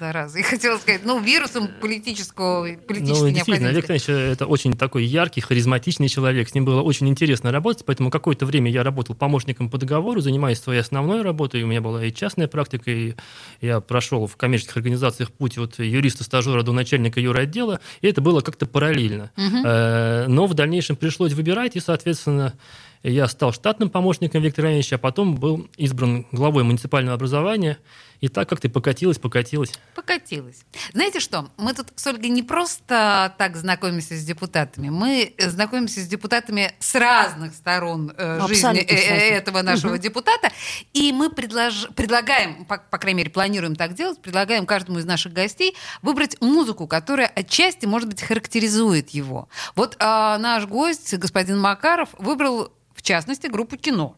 зараза. 0.00 0.38
И 0.38 0.42
хотела 0.42 0.78
сказать, 0.78 1.02
ну, 1.04 1.20
вирусом 1.20 1.68
политического, 1.80 2.66
политической 2.88 3.28
ну, 3.28 3.30
действительно, 3.30 3.68
Олег 3.68 3.84
Иванович 3.84 4.08
это 4.08 4.46
очень 4.46 4.72
такой 4.72 5.04
яркий, 5.04 5.40
харизматичный 5.40 6.08
человек. 6.08 6.48
С 6.48 6.54
ним 6.54 6.64
было 6.64 6.80
очень 6.80 7.08
интересно 7.08 7.52
работать, 7.52 7.84
поэтому 7.84 8.10
какое-то 8.10 8.46
время 8.46 8.70
я 8.70 8.82
работал 8.82 9.14
помощником 9.14 9.70
по 9.70 9.78
договору, 9.78 10.20
занимаясь 10.20 10.58
своей 10.58 10.80
основной 10.80 11.22
работой. 11.22 11.62
У 11.62 11.66
меня 11.66 11.80
была 11.80 12.04
и 12.04 12.12
частная 12.12 12.48
практика, 12.48 12.90
и 12.90 13.14
я 13.60 13.80
прошел 13.80 14.26
в 14.26 14.36
коммерческих 14.36 14.76
организациях 14.76 15.30
путь 15.30 15.58
от 15.58 15.78
юриста-стажера 15.78 16.62
до 16.62 16.72
начальника 16.72 17.20
юротдела, 17.20 17.80
и 18.00 18.08
это 18.08 18.20
было 18.20 18.40
как-то 18.40 18.66
параллельно. 18.66 19.30
Угу. 19.36 20.32
Но 20.32 20.46
в 20.46 20.54
дальнейшем 20.54 20.96
пришлось 20.96 21.34
выбирать, 21.34 21.76
и, 21.76 21.80
соответственно, 21.80 22.54
я 23.02 23.28
стал 23.28 23.52
штатным 23.52 23.90
помощником 23.90 24.42
Виктора 24.42 24.68
Ивановича, 24.68 24.96
а 24.96 24.98
потом 24.98 25.36
был 25.36 25.68
избран 25.76 26.26
главой 26.32 26.64
муниципального 26.64 27.14
образования. 27.14 27.78
И 28.20 28.28
так 28.28 28.48
как 28.48 28.60
ты 28.60 28.68
покатилась, 28.68 29.18
покатилась. 29.18 29.72
Покатилась. 29.94 30.60
Знаете 30.92 31.20
что, 31.20 31.50
мы 31.56 31.72
тут 31.72 31.88
с 31.96 32.06
Ольгой 32.06 32.28
не 32.28 32.42
просто 32.42 33.34
так 33.38 33.56
знакомимся 33.56 34.14
с 34.14 34.24
депутатами, 34.24 34.90
мы 34.90 35.34
знакомимся 35.38 36.00
с 36.00 36.06
депутатами 36.06 36.74
с 36.80 36.94
разных 36.94 37.54
сторон 37.54 38.12
э, 38.16 38.46
жизни 38.46 38.80
э, 38.80 38.94
э, 38.94 39.30
этого 39.36 39.62
нашего 39.62 39.94
угу. 39.94 40.02
депутата, 40.02 40.50
и 40.92 41.12
мы 41.12 41.30
предлож... 41.30 41.88
предлагаем, 41.96 42.66
по, 42.66 42.78
по 42.78 42.98
крайней 42.98 43.18
мере, 43.18 43.30
планируем 43.30 43.74
так 43.74 43.94
делать, 43.94 44.20
предлагаем 44.20 44.66
каждому 44.66 44.98
из 44.98 45.06
наших 45.06 45.32
гостей 45.32 45.74
выбрать 46.02 46.40
музыку, 46.42 46.86
которая 46.86 47.26
отчасти, 47.26 47.86
может 47.86 48.08
быть, 48.08 48.20
характеризует 48.22 49.10
его. 49.10 49.48
Вот 49.74 49.96
э, 49.98 49.98
наш 49.98 50.66
гость, 50.66 51.14
господин 51.14 51.58
Макаров, 51.58 52.10
выбрал 52.18 52.70
в 53.00 53.02
частности, 53.02 53.46
группу 53.46 53.78
«Кино». 53.78 54.14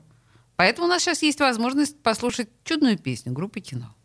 Поэтому 0.62 0.86
у 0.86 0.90
нас 0.90 1.02
сейчас 1.02 1.22
есть 1.22 1.40
возможность 1.40 2.00
послушать 2.04 2.48
чудную 2.62 2.96
песню 2.96 3.32
группы 3.32 3.58
«Кино». 3.58 3.96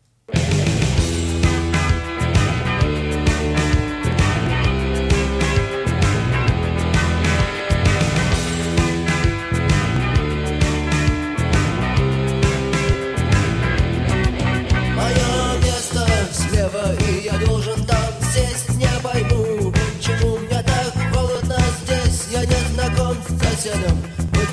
соседом 23.38 23.98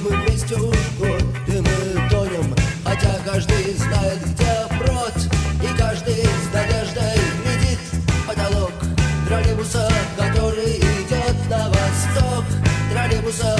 мы 0.05 0.17
вместе 0.17 0.55
уж 0.55 0.75
год, 0.99 1.34
Хотя 2.95 3.13
каждый 3.25 3.73
знает, 3.73 4.19
где 4.23 4.77
брод 4.77 5.13
И 5.61 5.77
каждый 5.77 6.23
с 6.23 6.53
надеждой 6.53 7.19
глядит 7.43 7.79
потолок 8.25 8.71
Троллейбуса, 9.27 9.91
который 10.17 10.77
идет 10.77 11.49
на 11.49 11.67
восток. 11.67 12.45
Троллейбуса, 12.93 13.59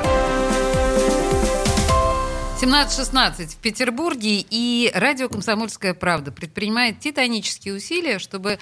17.16 2.61 3.47
в 3.47 3.57
Петербурге, 3.57 4.45
и 4.47 4.91
радио 4.93 5.29
«Комсомольская 5.29 5.95
правда» 5.95 6.31
предпринимает 6.31 6.99
титанические 6.99 7.73
усилия, 7.73 8.19
чтобы 8.19 8.59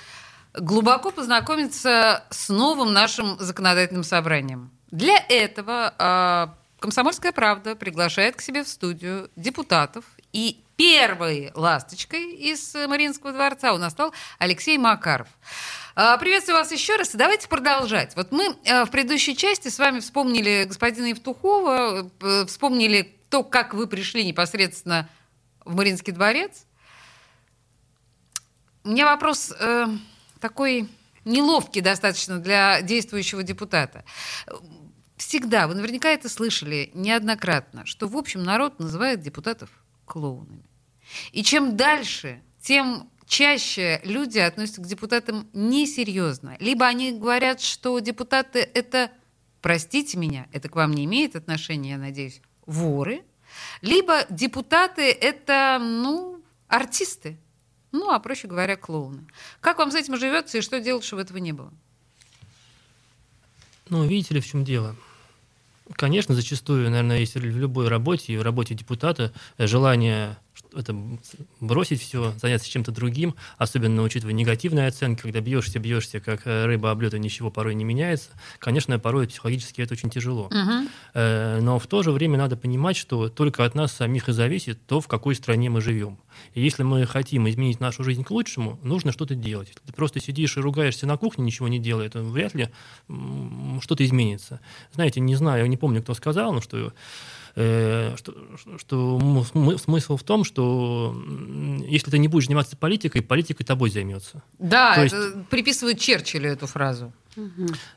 глубоко 0.53 1.11
познакомиться 1.11 2.23
с 2.29 2.47
новым 2.47 2.93
нашим 2.93 3.37
законодательным 3.39 4.05
собранием. 4.05 4.71
Для 4.89 5.17
этого 5.27 5.93
э, 5.99 6.47
«Комсомольская 6.79 7.33
правда» 7.33 7.75
приглашает 7.75 8.37
к 8.37 8.41
себе 8.41 8.63
в 8.63 8.69
студию 8.69 9.29
депутатов, 9.35 10.05
и 10.31 10.63
первой 10.77 11.51
ласточкой 11.53 12.35
из 12.35 12.73
Мариинского 12.73 13.33
дворца 13.33 13.73
у 13.73 13.77
нас 13.77 13.91
стал 13.91 14.13
Алексей 14.37 14.77
Макаров. 14.77 15.27
А, 15.95 16.15
приветствую 16.17 16.57
вас 16.57 16.71
еще 16.71 16.95
раз. 16.95 17.09
давайте 17.13 17.49
продолжать. 17.49 18.15
Вот 18.15 18.31
мы 18.31 18.55
э, 18.63 18.85
в 18.85 18.91
предыдущей 18.91 19.35
части 19.35 19.67
с 19.67 19.77
вами 19.77 19.99
вспомнили 19.99 20.63
господина 20.63 21.07
Евтухова, 21.07 22.09
э, 22.21 22.45
вспомнили 22.45 23.18
то, 23.29 23.43
как 23.43 23.73
вы 23.73 23.87
пришли 23.87 24.25
непосредственно 24.25 25.09
в 25.63 25.75
Мариинский 25.75 26.13
дворец. 26.13 26.65
У 28.83 28.89
меня 28.89 29.05
вопрос 29.05 29.51
э, 29.51 29.87
такой 30.39 30.89
неловкий 31.25 31.81
достаточно 31.81 32.39
для 32.39 32.81
действующего 32.81 33.43
депутата. 33.43 34.03
Всегда, 35.17 35.67
вы 35.67 35.75
наверняка 35.75 36.09
это 36.09 36.29
слышали 36.29 36.91
неоднократно, 36.93 37.85
что, 37.85 38.07
в 38.07 38.15
общем, 38.15 38.43
народ 38.43 38.79
называет 38.79 39.21
депутатов 39.21 39.69
клоунами. 40.05 40.63
И 41.31 41.43
чем 41.43 41.75
дальше, 41.75 42.41
тем 42.61 43.09
чаще 43.27 44.01
люди 44.03 44.39
относятся 44.39 44.81
к 44.81 44.87
депутатам 44.87 45.49
несерьезно. 45.53 46.55
Либо 46.59 46.87
они 46.87 47.11
говорят, 47.11 47.61
что 47.61 47.99
депутаты— 47.99 48.59
это, 48.73 49.11
простите 49.61 50.17
меня, 50.17 50.47
это 50.51 50.69
к 50.69 50.75
вам 50.75 50.91
не 50.91 51.05
имеет 51.05 51.35
отношения, 51.35 51.91
я 51.91 51.97
надеюсь, 51.97 52.41
воры, 52.69 53.23
либо 53.81 54.25
депутаты– 54.29 55.11
это, 55.21 55.79
ну, 55.81 56.41
артисты, 56.67 57.37
ну, 57.91 58.11
а 58.11 58.19
проще 58.19 58.47
говоря, 58.47 58.75
клоуны. 58.77 59.25
Как 59.59 59.79
вам 59.79 59.91
с 59.91 59.95
этим 59.95 60.17
живется 60.17 60.57
и 60.57 60.61
что 60.61 60.79
делать, 60.79 61.03
чтобы 61.03 61.23
этого 61.23 61.37
не 61.37 61.51
было? 61.51 61.73
Ну, 63.89 64.05
видите 64.05 64.35
ли, 64.35 64.41
в 64.41 64.45
чем 64.45 64.63
дело? 64.63 64.95
Конечно, 65.93 66.35
зачастую, 66.35 66.89
наверное, 66.91 67.17
есть 67.17 67.33
в 67.33 67.39
любой 67.39 67.87
работе, 67.87 68.33
и 68.33 68.37
в 68.37 68.43
работе 68.43 68.75
депутата 68.75 69.33
желание 69.57 70.37
это 70.73 70.95
бросить 71.59 72.01
все, 72.01 72.33
заняться 72.39 72.69
чем-то 72.69 72.91
другим, 72.91 73.35
особенно 73.57 74.03
учитывая 74.03 74.33
негативные 74.33 74.87
оценки, 74.87 75.21
когда 75.21 75.39
бьешься, 75.41 75.79
бьешься, 75.79 76.19
как 76.19 76.45
э, 76.45 76.65
рыба 76.65 76.91
об 76.91 77.01
лед, 77.01 77.13
и 77.13 77.19
ничего 77.19 77.49
порой 77.49 77.75
не 77.75 77.83
меняется. 77.83 78.29
Конечно, 78.59 78.99
порой 78.99 79.27
психологически 79.27 79.81
это 79.81 79.93
очень 79.93 80.09
тяжело. 80.09 80.45
Угу. 80.45 80.89
Но 81.15 81.79
в 81.79 81.87
то 81.87 82.03
же 82.03 82.11
время 82.11 82.37
надо 82.37 82.57
понимать, 82.57 82.97
что 82.97 83.29
только 83.29 83.65
от 83.65 83.75
нас 83.75 83.91
самих 83.93 84.29
и 84.29 84.33
зависит 84.33 84.85
то, 84.85 85.01
в 85.01 85.07
какой 85.07 85.35
стране 85.35 85.69
мы 85.69 85.81
живем. 85.81 86.19
И 86.53 86.61
если 86.61 86.83
мы 86.83 87.05
хотим 87.05 87.49
изменить 87.49 87.79
нашу 87.79 88.03
жизнь 88.03 88.23
к 88.23 88.31
лучшему, 88.31 88.79
нужно 88.83 89.11
что-то 89.11 89.35
делать. 89.35 89.69
Если 89.69 89.81
ты 89.85 89.93
просто 89.93 90.19
сидишь 90.19 90.57
и 90.57 90.61
ругаешься 90.61 91.07
на 91.07 91.17
кухне, 91.17 91.43
ничего 91.43 91.67
не 91.67 91.79
делая, 91.79 92.09
то 92.09 92.21
вряд 92.21 92.53
ли 92.53 92.69
что-то 93.81 94.05
изменится. 94.05 94.59
Знаете, 94.93 95.19
не 95.19 95.35
знаю, 95.35 95.67
не 95.67 95.77
помню, 95.77 96.01
кто 96.01 96.13
сказал, 96.13 96.53
но 96.53 96.61
что 96.61 96.93
Э, 97.61 98.15
что, 98.15 98.33
что 98.77 99.19
смысл 99.77 100.15
в 100.15 100.23
том, 100.23 100.45
что 100.45 101.13
если 101.85 102.09
ты 102.09 102.17
не 102.17 102.29
будешь 102.29 102.45
заниматься 102.45 102.77
политикой, 102.77 103.21
политикой 103.21 103.65
тобой 103.65 103.89
займется. 103.89 104.41
Да, 104.59 104.95
То 104.95 105.03
есть... 105.03 105.15
приписывают 105.49 105.99
Черчиллю 105.99 106.49
эту 106.49 106.67
фразу. 106.67 107.11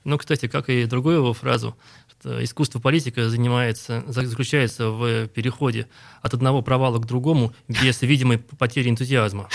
Ну, 0.03 0.19
кстати, 0.19 0.49
как 0.49 0.69
и 0.69 0.85
другую 0.87 1.19
его 1.19 1.33
фразу, 1.33 1.77
что 2.11 2.43
искусство 2.43 2.81
политика 2.81 3.31
занимается, 3.31 4.03
заключается 4.09 4.91
в 4.91 5.29
переходе 5.29 5.87
от 6.23 6.35
одного 6.35 6.63
провала 6.63 6.99
к 6.99 7.07
другому 7.07 7.55
без 7.69 8.03
видимой 8.03 8.39
потери 8.39 8.91
энтузиазма. 8.91 9.49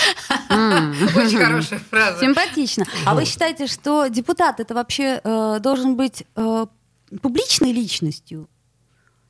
Очень 0.50 1.38
хорошая 1.38 1.80
фраза. 1.80 2.22
Симпатично. 2.22 2.86
А 3.04 3.14
вы 3.14 3.26
считаете, 3.26 3.68
что 3.68 4.08
депутат 4.08 4.62
это 4.62 4.74
вообще 4.74 5.20
э, 5.22 5.60
должен 5.62 5.98
быть 5.98 6.24
э, 6.38 6.66
публичной 7.22 7.74
личностью? 7.74 8.48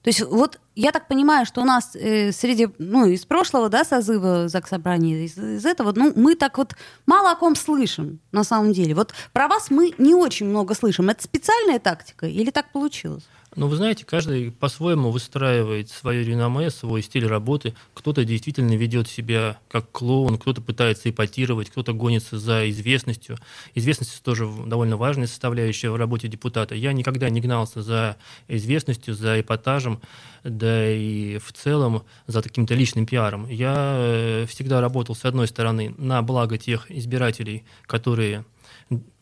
То 0.08 0.10
есть 0.10 0.22
вот 0.22 0.58
я 0.74 0.94
так 0.94 1.10
понимаю, 1.10 1.46
что 1.46 1.60
у 1.60 1.66
нас 1.66 1.94
э, 1.94 2.32
среди, 2.32 2.70
ну, 2.78 3.08
из 3.08 3.26
прошлого, 3.26 3.68
да, 3.68 3.84
созыва 3.84 4.48
ЗАГС 4.48 4.70
Собрания, 4.70 5.26
из, 5.26 5.38
из 5.38 5.66
этого, 5.66 5.92
ну, 5.94 6.14
мы 6.16 6.36
так 6.36 6.58
вот 6.58 6.76
мало 7.06 7.32
о 7.32 7.36
ком 7.36 7.58
слышим, 7.58 8.22
на 8.32 8.46
самом 8.46 8.72
деле. 8.72 8.96
Вот 8.96 9.14
про 9.34 9.50
вас 9.50 9.70
мы 9.70 9.94
не 9.98 10.16
очень 10.16 10.46
много 10.46 10.76
слышим. 10.76 11.10
Это 11.10 11.22
специальная 11.22 11.80
тактика 11.80 12.26
или 12.26 12.52
так 12.52 12.72
получилось? 12.72 13.28
Ну, 13.58 13.66
вы 13.68 13.76
знаете, 13.76 14.06
каждый 14.06 14.52
по-своему 14.52 15.10
выстраивает 15.10 15.90
свое 15.90 16.24
реноме, 16.24 16.70
свой 16.70 17.02
стиль 17.02 17.26
работы. 17.26 17.74
Кто-то 17.96 18.24
действительно 18.24 18.76
ведет 18.76 19.08
себя 19.08 19.58
как 19.68 19.92
клоун, 19.92 20.38
кто-то 20.38 20.62
пытается 20.62 21.10
ипотировать, 21.10 21.72
кто-то 21.72 21.94
гонится 21.94 22.38
за 22.38 22.70
известностью. 22.70 23.40
Известность 23.74 24.22
тоже 24.22 24.48
довольно 24.68 24.96
важная 24.96 25.26
составляющая 25.26 25.90
в 25.90 25.96
работе 25.96 26.28
депутата. 26.28 26.76
Я 26.76 26.94
никогда 26.94 27.32
не 27.32 27.42
гнался 27.42 27.82
за 27.82 28.18
известностью, 28.48 29.16
за 29.16 29.42
эпатажем, 29.42 30.02
да 30.44 30.92
и 30.92 31.40
в 31.40 31.52
целом 31.52 32.04
за 32.28 32.44
каким-то 32.44 32.76
личным 32.76 33.08
пиаром. 33.08 33.50
Я 33.50 33.96
э, 33.98 34.46
всегда 34.48 34.82
работал, 34.82 35.16
с 35.16 35.26
одной 35.26 35.48
стороны, 35.48 35.96
на 35.98 36.22
благо 36.22 36.60
тех 36.60 36.92
избирателей, 36.92 37.64
которые 37.88 38.46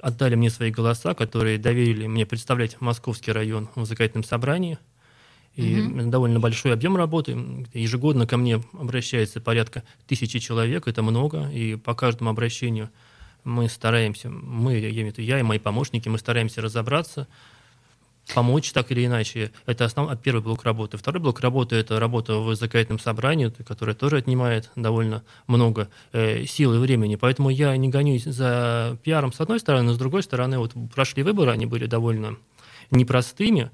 отдали 0.02 0.36
мне 0.36 0.50
свои 0.50 0.72
голоса, 0.72 1.14
которые 1.14 1.58
доверили 1.58 2.08
мне 2.08 2.26
представлять 2.26 2.80
Московский 2.82 3.32
район 3.32 3.70
в 3.76 3.86
законодательном 3.86 4.24
собрании. 4.24 4.78
И 5.56 5.82
угу. 5.82 6.10
довольно 6.10 6.40
большой 6.40 6.74
объем 6.74 6.98
работы. 6.98 7.66
Ежегодно 7.74 8.28
ко 8.28 8.36
мне 8.38 8.62
обращается 8.74 9.40
порядка 9.40 9.84
тысячи 10.06 10.40
человек, 10.40 10.88
это 10.88 11.02
много, 11.02 11.50
и 11.50 11.76
по 11.76 11.96
каждому 11.96 12.30
обращению 12.30 12.90
мы 13.46 13.70
стараемся, 13.70 14.30
мы, 14.30 14.78
я 14.78 14.90
я 14.90 15.40
и 15.40 15.44
мои 15.44 15.60
помощники, 15.60 16.10
мы 16.10 16.18
стараемся 16.18 16.62
разобраться, 16.62 17.28
помочь 18.34 18.72
так 18.72 18.91
или 18.91 19.05
иначе. 19.05 19.51
Это 19.65 19.86
основной 19.86 20.17
первый 20.17 20.41
блок 20.41 20.63
работы. 20.63 20.98
Второй 20.98 21.22
блок 21.22 21.39
работы– 21.39 21.75
это 21.77 22.00
работа 22.00 22.38
в 22.38 22.55
законодательном 22.55 23.00
собрании, 23.00 23.50
которая 23.50 23.96
тоже 23.96 24.17
отнимает 24.17 24.72
довольно 24.75 25.24
много 25.48 25.89
э, 26.12 26.46
сил 26.46 26.74
и 26.74 26.77
времени. 26.77 27.15
Поэтому 27.15 27.50
я 27.50 27.75
не 27.77 27.89
гонюсь 27.89 28.24
за 28.24 28.98
пиаром 29.03 29.32
с 29.32 29.39
одной 29.39 29.60
стороны, 29.60 29.88
но 29.88 29.94
с 29.94 29.98
другой 29.98 30.24
стороны, 30.24 30.58
вот 30.58 30.74
прошли 30.94 31.24
выборы, 31.24 31.51
они 31.51 31.65
были 31.65 31.86
довольно 31.86 32.38
непростыми. 32.91 33.72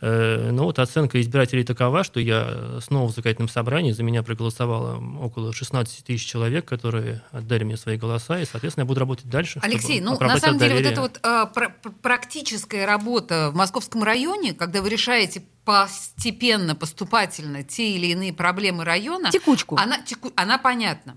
Э, 0.00 0.50
но 0.52 0.64
вот 0.64 0.78
оценка 0.78 1.20
избирателей 1.20 1.64
такова, 1.64 2.04
что 2.04 2.20
я 2.20 2.80
снова 2.80 3.08
в 3.08 3.10
законодательном 3.10 3.48
собрании, 3.48 3.90
за 3.90 4.04
меня 4.04 4.22
проголосовало 4.22 5.02
около 5.20 5.52
16 5.52 6.04
тысяч 6.04 6.24
человек, 6.24 6.64
которые 6.66 7.22
отдали 7.32 7.64
мне 7.64 7.76
свои 7.76 7.96
голоса, 7.96 8.38
и, 8.38 8.44
соответственно, 8.44 8.82
я 8.82 8.86
буду 8.86 9.00
работать 9.00 9.28
дальше. 9.28 9.58
Алексей, 9.62 10.00
ну, 10.00 10.18
на 10.18 10.38
самом 10.38 10.58
деле, 10.58 10.76
вот 10.76 10.84
эта 10.84 11.00
вот 11.00 11.20
э, 11.22 11.46
пр- 11.52 11.74
практическая 12.00 12.86
работа 12.86 13.50
в 13.50 13.56
московском 13.56 14.04
районе, 14.04 14.54
когда 14.54 14.82
вы 14.82 14.88
решаете 14.88 15.42
постепенно, 15.64 16.74
поступательно 16.74 17.64
те 17.64 17.90
или 17.90 18.06
иные 18.06 18.32
проблемы 18.32 18.84
района... 18.84 19.30
Текучку. 19.30 19.76
Она, 19.76 20.00
теку, 20.00 20.32
она 20.34 20.58
понятна. 20.58 21.16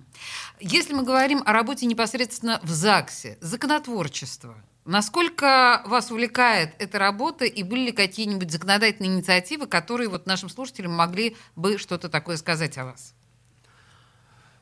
Если 0.60 0.94
мы 0.94 1.04
говорим 1.04 1.42
о 1.46 1.54
работе 1.54 1.86
непосредственно 1.86 2.60
в 2.64 2.70
ЗАГСе, 2.70 3.38
законотворчество– 3.42 4.56
Насколько 4.86 5.84
вас 5.86 6.10
увлекает 6.10 6.74
эта 6.80 6.98
работа 6.98 7.46
и 7.46 7.62
были 7.62 7.88
ли 7.88 7.92
какие-нибудь 7.92 8.52
законодательные 8.52 9.14
инициативы, 9.14 9.68
которые 9.68 10.10
вот 10.10 10.26
нашим 10.26 10.50
слушателям 10.50 10.92
могли 10.92 11.36
бы 11.56 11.78
что-то 11.78 12.10
такое 12.10 12.38
сказать 12.38 12.78
о 12.80 12.86
вас? 12.86 13.14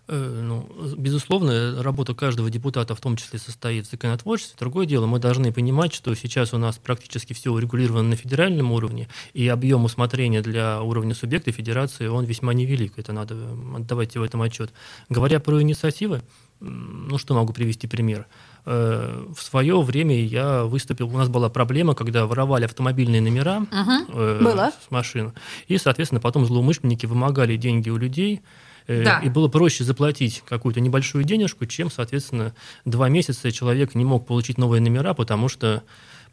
Э, 0.09 0.41
ну, 0.43 0.67
безусловно, 0.97 1.81
работа 1.81 2.13
каждого 2.15 2.49
депутата 2.49 2.95
в 2.95 2.99
том 2.99 3.15
числе 3.15 3.39
состоит 3.39 3.87
в 3.87 3.91
законотворчестве. 3.91 4.57
Другое 4.59 4.85
дело, 4.85 5.05
мы 5.05 5.19
должны 5.19 5.53
понимать, 5.53 5.93
что 5.93 6.13
сейчас 6.15 6.53
у 6.53 6.57
нас 6.57 6.77
практически 6.77 7.31
все 7.31 7.51
урегулировано 7.53 8.09
на 8.09 8.15
федеральном 8.17 8.73
уровне, 8.73 9.07
и 9.33 9.47
объем 9.47 9.85
усмотрения 9.85 10.41
для 10.41 10.81
уровня 10.81 11.15
субъекта 11.15 11.53
федерации, 11.53 12.07
он 12.07 12.25
весьма 12.25 12.53
невелик. 12.53 12.97
Это 12.97 13.13
надо 13.13 13.35
отдавать 13.73 14.17
в 14.17 14.21
этом 14.21 14.41
отчет. 14.41 14.73
Говоря 15.07 15.39
про 15.39 15.61
инициативы, 15.61 16.23
ну 16.59 17.17
что 17.17 17.35
могу 17.35 17.53
привести 17.53 17.87
пример? 17.87 18.21
Э, 18.21 18.48
в 18.65 19.37
свое 19.37 19.81
время 19.81 20.19
я 20.23 20.63
выступил, 20.63 21.07
у 21.07 21.17
нас 21.17 21.29
была 21.29 21.49
проблема, 21.49 21.95
когда 21.95 22.25
воровали 22.25 22.65
автомобильные 22.65 23.21
номера 23.21 23.57
угу. 23.59 24.19
э, 24.19 24.71
с 24.87 24.91
машин, 24.91 25.33
и, 25.67 25.77
соответственно, 25.77 26.21
потом 26.21 26.45
злоумышленники 26.45 27.05
вымогали 27.05 27.55
деньги 27.55 27.89
у 27.89 27.97
людей, 27.97 28.41
Э, 28.89 29.03
Да. 29.03 29.19
И 29.19 29.29
было 29.29 29.47
проще 29.47 29.83
заплатить 29.83 30.43
какую-то 30.49 30.81
небольшую 30.81 31.23
денежку, 31.23 31.67
чем, 31.67 31.91
соответственно, 31.91 32.55
два 32.85 33.07
месяца 33.07 33.51
человек 33.51 33.93
не 33.93 34.03
мог 34.03 34.25
получить 34.25 34.57
новые 34.57 34.81
номера, 34.81 35.13
потому 35.13 35.47
что 35.47 35.83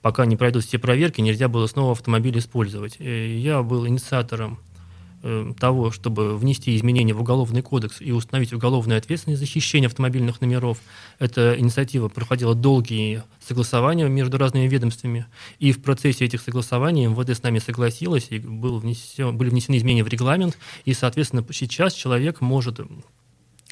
пока 0.01 0.25
не 0.25 0.37
пройдут 0.37 0.65
все 0.65 0.79
проверки, 0.79 1.21
нельзя 1.21 1.49
было 1.49 1.67
снова 1.67 1.93
автомобиль 1.93 2.39
использовать. 2.39 2.97
Э, 2.99 3.37
Я 3.37 3.63
был 3.63 3.87
инициатором 3.87 4.55
э, 4.55 4.76
того, 5.59 5.91
чтобы 5.91 6.37
внести 6.37 6.77
изменения 6.77 7.15
в 7.15 7.21
Уголовный 7.21 7.63
кодекс 7.63 8.01
и 8.01 8.13
установить 8.13 8.53
уголовную 8.53 8.99
ответственность 8.99 9.41
за 9.41 9.47
хищение 9.47 9.89
автомобильных 9.89 10.41
номеров. 10.41 10.79
Эта 11.19 11.59
инициатива 11.59 12.09
проходила 12.09 12.55
долгие 12.55 13.23
согласования 13.47 14.09
между 14.09 14.39
разными 14.39 14.69
ведомствами, 14.69 15.27
и 15.59 15.73
в 15.73 15.83
процессе 15.83 16.25
этих 16.25 16.41
согласований 16.41 17.07
МВД 17.07 17.31
с 17.31 17.43
нами 17.43 17.59
согласилась, 17.59 18.29
и 18.31 18.39
был 18.39 18.81
внесен- 18.81 19.33
были 19.33 19.51
внесены 19.51 19.77
изменения 19.77 20.05
в 20.05 20.09
регламент, 20.09 20.59
и, 20.85 20.93
соответственно, 20.93 21.45
сейчас 21.51 21.95
человек 21.95 22.41
может 22.41 22.81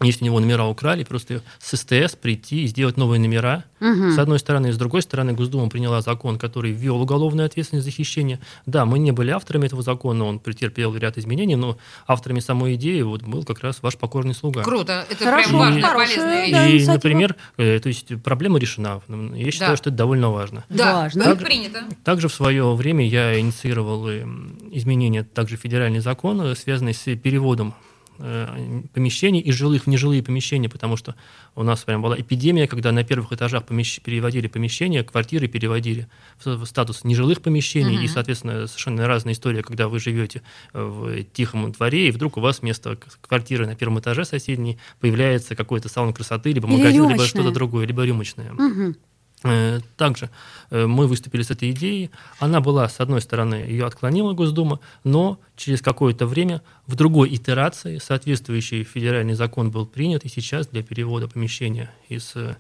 если 0.03 0.25
у 0.25 0.27
него 0.27 0.41
номера 0.41 0.67
украли, 0.67 1.05
просто 1.05 1.41
с 1.61 1.77
СТС 1.77 2.17
прийти 2.17 2.65
и 2.65 2.67
сделать 2.67 2.97
новые 2.97 3.21
номера. 3.21 3.65
С 3.81 4.19
одной 4.19 4.39
стороны, 4.39 4.69
и 4.69 4.73
с 4.73 4.79
другой 4.79 5.03
стороны, 5.03 5.35
Госдума 5.35 5.69
приняла 5.69 6.01
закон, 6.01 6.39
который 6.39 6.73
ввел 6.73 7.01
уголовную 7.03 7.45
ответственность 7.47 7.85
за 7.85 7.91
хищение. 7.93 8.41
Да, 8.67 8.87
мы 8.87 8.99
не 8.99 9.13
были 9.13 9.31
авторами 9.31 9.67
этого 9.67 9.83
закона, 9.83 10.25
он 10.25 10.39
претерпел 10.39 10.97
ряд 10.97 11.19
изменений, 11.19 11.55
но 11.55 11.77
авторами 12.07 12.41
самой 12.41 12.75
идеи 12.77 13.03
вот 13.03 13.23
был 13.23 13.45
как 13.45 13.61
раз 13.61 13.79
ваш 13.83 13.97
покорный 13.99 14.35
слуга. 14.35 14.63
Круто. 14.63 15.05
Это 15.11 15.25
Хорошо, 15.25 15.49
прям 15.51 15.61
важная, 15.61 15.93
полезная 15.95 16.43
вещь. 16.47 16.53
да, 16.53 16.67
И, 16.67 16.71
инициатива. 16.73 16.93
например, 16.95 17.37
э, 17.59 17.79
то 17.79 17.89
есть 17.89 18.23
проблема 18.23 18.59
решена. 18.59 19.01
Я 19.35 19.51
считаю, 19.51 19.77
что 19.77 19.91
это 19.91 19.99
довольно 19.99 20.31
важно. 20.31 20.65
Да, 20.71 20.95
Важно. 21.03 21.25
Также- 21.25 21.45
принято. 21.45 21.85
Также 22.05 22.29
в 22.29 22.35
свое 22.35 22.75
время 22.75 23.07
я 23.07 23.39
инициировал 23.39 24.09
э, 24.09 24.25
изменения, 24.73 25.25
также 25.25 25.57
федеральный 25.57 26.01
закон, 26.01 26.41
э, 26.41 26.55
связанный 26.57 26.95
с 26.95 27.05
переводом 27.17 27.75
помещений 28.17 29.41
из 29.41 29.55
жилых 29.55 29.85
в 29.85 29.87
нежилые 29.87 30.23
помещения, 30.23 30.69
потому 30.69 30.97
что 30.97 31.15
у 31.55 31.63
нас 31.63 31.83
прям 31.85 32.03
была 32.03 32.19
эпидемия, 32.19 32.67
когда 32.67 32.93
на 32.93 33.05
первых 33.05 33.33
этажах 33.33 33.65
помещ- 33.65 34.01
переводили 34.03 34.47
помещения, 34.47 35.03
квартиры 35.03 35.49
переводили 35.49 36.09
в, 36.45 36.65
статус 36.65 37.05
нежилых 37.05 37.43
помещений, 37.43 37.97
и, 38.05 38.09
соответственно, 38.09 38.67
совершенно 38.67 39.07
разная 39.07 39.35
история, 39.35 39.63
когда 39.63 39.89
вы 39.89 39.99
живете 39.99 40.43
э, 40.73 40.83
в 40.83 41.25
тихом 41.33 41.73
дворе, 41.73 42.09
и 42.09 42.11
вдруг 42.11 42.37
у 42.37 42.41
вас 42.41 42.61
вместо 42.61 42.99
квартиры 43.21 43.67
на 43.67 43.75
первом 43.75 43.99
этаже 44.01 44.25
соседней 44.25 44.79
появляется 45.01 45.55
какой-то 45.57 45.89
салон 45.89 46.13
красоты, 46.13 46.53
либо 46.53 46.67
магазин, 46.69 47.03
либо 47.09 47.23
что-то 47.29 47.51
другое, 47.55 47.87
либо 47.87 48.05
рюмочное. 48.05 48.53
Э, 48.53 48.95
Также 49.99 50.31
э, 50.71 50.87
мы 50.87 51.07
выступили 51.07 51.43
с 51.43 51.51
этой 51.51 51.71
идеей. 51.73 52.11
Она 52.39 52.61
была, 52.61 52.89
с 52.89 52.99
одной 53.01 53.21
стороны, 53.21 53.57
ее 53.57 53.85
отклонила 53.85 54.33
Госдума, 54.33 54.81
но 55.05 55.39
через 55.55 55.83
какое-то 55.83 56.27
время 56.27 56.63
в 56.87 56.97
другой 56.97 57.35
итерации 57.35 57.99
соответствующий 57.99 58.85
федеральный 58.85 59.35
закон 59.35 59.71
был 59.71 59.85
принят, 59.85 60.25
и 60.25 60.31
сейчас 60.31 60.69
для 60.69 60.83
перевода 60.83 61.29
помещения 61.29 61.91
из 62.09 62.33
э, 62.37 62.57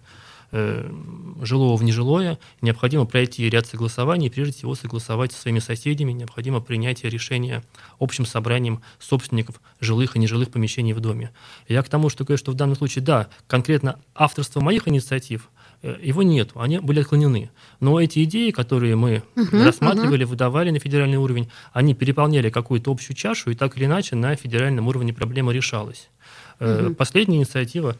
э, 0.52 0.92
жилого 1.40 1.78
в 1.78 1.82
нежилое 1.82 2.38
необходимо 2.60 3.06
пройти 3.06 3.48
ряд 3.48 3.66
согласований, 3.66 4.28
прежде 4.28 4.52
всего 4.52 4.74
согласовать 4.74 5.32
со 5.32 5.40
своими 5.40 5.60
соседями, 5.60 6.12
необходимо 6.12 6.60
принятие 6.60 7.10
решения 7.10 7.64
общим 7.98 8.26
собранием 8.26 8.82
собственников 8.98 9.58
жилых 9.80 10.16
и 10.16 10.18
нежилых 10.18 10.50
помещений 10.50 10.92
в 10.92 11.00
доме. 11.00 11.32
Я 11.66 11.82
к 11.82 11.88
тому, 11.88 12.10
что 12.10 12.24
говорю, 12.24 12.36
что 12.36 12.52
в 12.52 12.56
данном 12.56 12.76
случае, 12.76 13.02
да, 13.02 13.30
конкретно 13.46 13.98
авторство 14.14 14.60
моих 14.60 14.86
инициатив, 14.86 15.48
э, 15.48 15.53
его 16.02 16.22
нет, 16.22 16.50
они 16.54 16.78
были 16.78 17.00
отклонены. 17.00 17.50
Но 17.80 18.00
эти 18.00 18.24
идеи, 18.24 18.50
которые 18.50 18.96
мы 18.96 19.22
рассматривали, 19.52 20.24
выдавали 20.24 20.70
на 20.70 20.78
федеральный 20.78 21.18
уровень, 21.18 21.48
они 21.72 21.94
переполняли 21.94 22.50
какую-то 22.50 22.90
общую 22.90 23.16
чашу, 23.16 23.50
и 23.50 23.54
так 23.54 23.76
или 23.76 23.84
иначе 23.84 24.16
на 24.16 24.34
федеральном 24.36 24.88
уровне 24.88 25.12
проблема 25.12 25.52
решалась. 25.52 26.08
Э, 26.60 26.92
Последняя 26.96 27.36
инициатива 27.36 27.96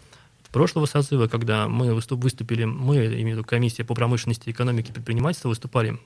прошлого 0.50 0.86
созыва, 0.86 1.26
когда 1.26 1.68
мы 1.68 1.94
выступ- 1.94 2.22
выступили, 2.22 2.64
мы, 2.64 2.96
имею 3.06 3.26
в 3.26 3.30
виду 3.32 3.44
комиссия 3.44 3.84
по 3.84 3.94
промышленности, 3.94 4.50
экономике 4.50 4.90
и 4.90 4.94
предпринимательству, 4.94 5.48
выступали 5.50 5.98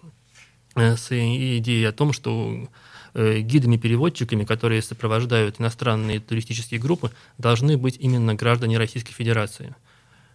э, 0.74 0.96
с 0.96 1.10
идеей 1.12 1.84
о 1.84 1.92
том, 1.92 2.12
что 2.12 2.68
э, 3.14 3.40
гидами-переводчиками, 3.40 4.44
которые 4.44 4.82
сопровождают 4.82 5.60
иностранные 5.60 6.18
туристические 6.18 6.80
группы, 6.80 7.10
должны 7.36 7.76
быть 7.76 7.96
именно 8.00 8.34
граждане 8.34 8.78
Российской 8.78 9.12
Федерации. 9.12 9.74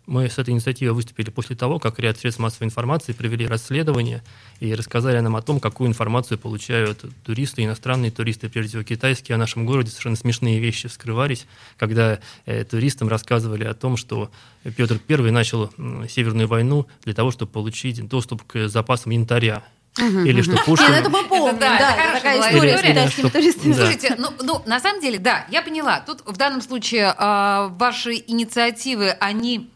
Мы 0.06 0.30
с 0.30 0.38
этой 0.38 0.50
инициативой 0.50 0.94
выступили 0.94 1.30
после 1.30 1.56
того, 1.56 1.80
как 1.80 1.98
ряд 2.00 2.18
средств 2.18 2.40
массовой 2.42 2.66
информации 2.66 3.14
провели 3.14 3.48
расследование 3.48 4.22
и 4.60 4.74
рассказали 4.76 5.20
нам 5.20 5.36
о 5.38 5.42
том, 5.42 5.62
какую 5.62 5.90
информацию 5.90 6.38
получают 6.38 7.06
туристы, 7.24 7.64
иностранные 7.64 8.12
туристы, 8.12 8.50
прежде 8.50 8.70
всего 8.72 8.84
китайские, 8.84 9.36
о 9.36 9.38
нашем 9.38 9.66
городе. 9.66 9.92
Совершенно 9.92 10.18
смешные 10.18 10.60
вещи 10.60 10.90
вскрывались, 10.90 11.46
когда 11.78 12.20
э, 12.46 12.66
туристам 12.66 13.08
рассказывали 13.08 13.64
о 13.64 13.74
том, 13.74 13.96
что 13.96 14.30
Петр 14.76 15.00
I 15.08 15.32
начал 15.32 15.72
м, 15.78 16.08
Северную 16.10 16.48
войну 16.48 16.88
для 17.06 17.14
того, 17.14 17.32
чтобы 17.32 17.52
получить 17.52 18.06
доступ 18.08 18.44
к 18.44 18.68
запасам 18.68 19.14
янтаря. 19.14 19.64
Или 19.98 20.42
что 20.42 20.58
Пушкин... 20.66 20.90
Нет, 20.90 21.02
это 21.02 21.10
мы 21.10 21.24
помним, 21.26 21.60
да, 21.60 21.78
да, 21.78 21.96
это 21.96 22.14
такая 22.16 22.40
история 22.42 22.78
с 22.78 22.82
китайскими 22.82 23.30
туристами. 23.30 23.74
Слушайте, 23.74 24.16
ну, 24.18 24.30
ну, 24.42 24.64
на 24.66 24.80
самом 24.80 25.02
деле, 25.02 25.20
да, 25.20 25.46
я 25.52 25.62
поняла. 25.62 26.00
Тут 26.00 26.24
в 26.26 26.36
данном 26.36 26.62
случае 26.62 27.14
а, 27.16 27.68
ваши 27.78 28.16
инициативы, 28.16 29.12
они, 29.12 29.70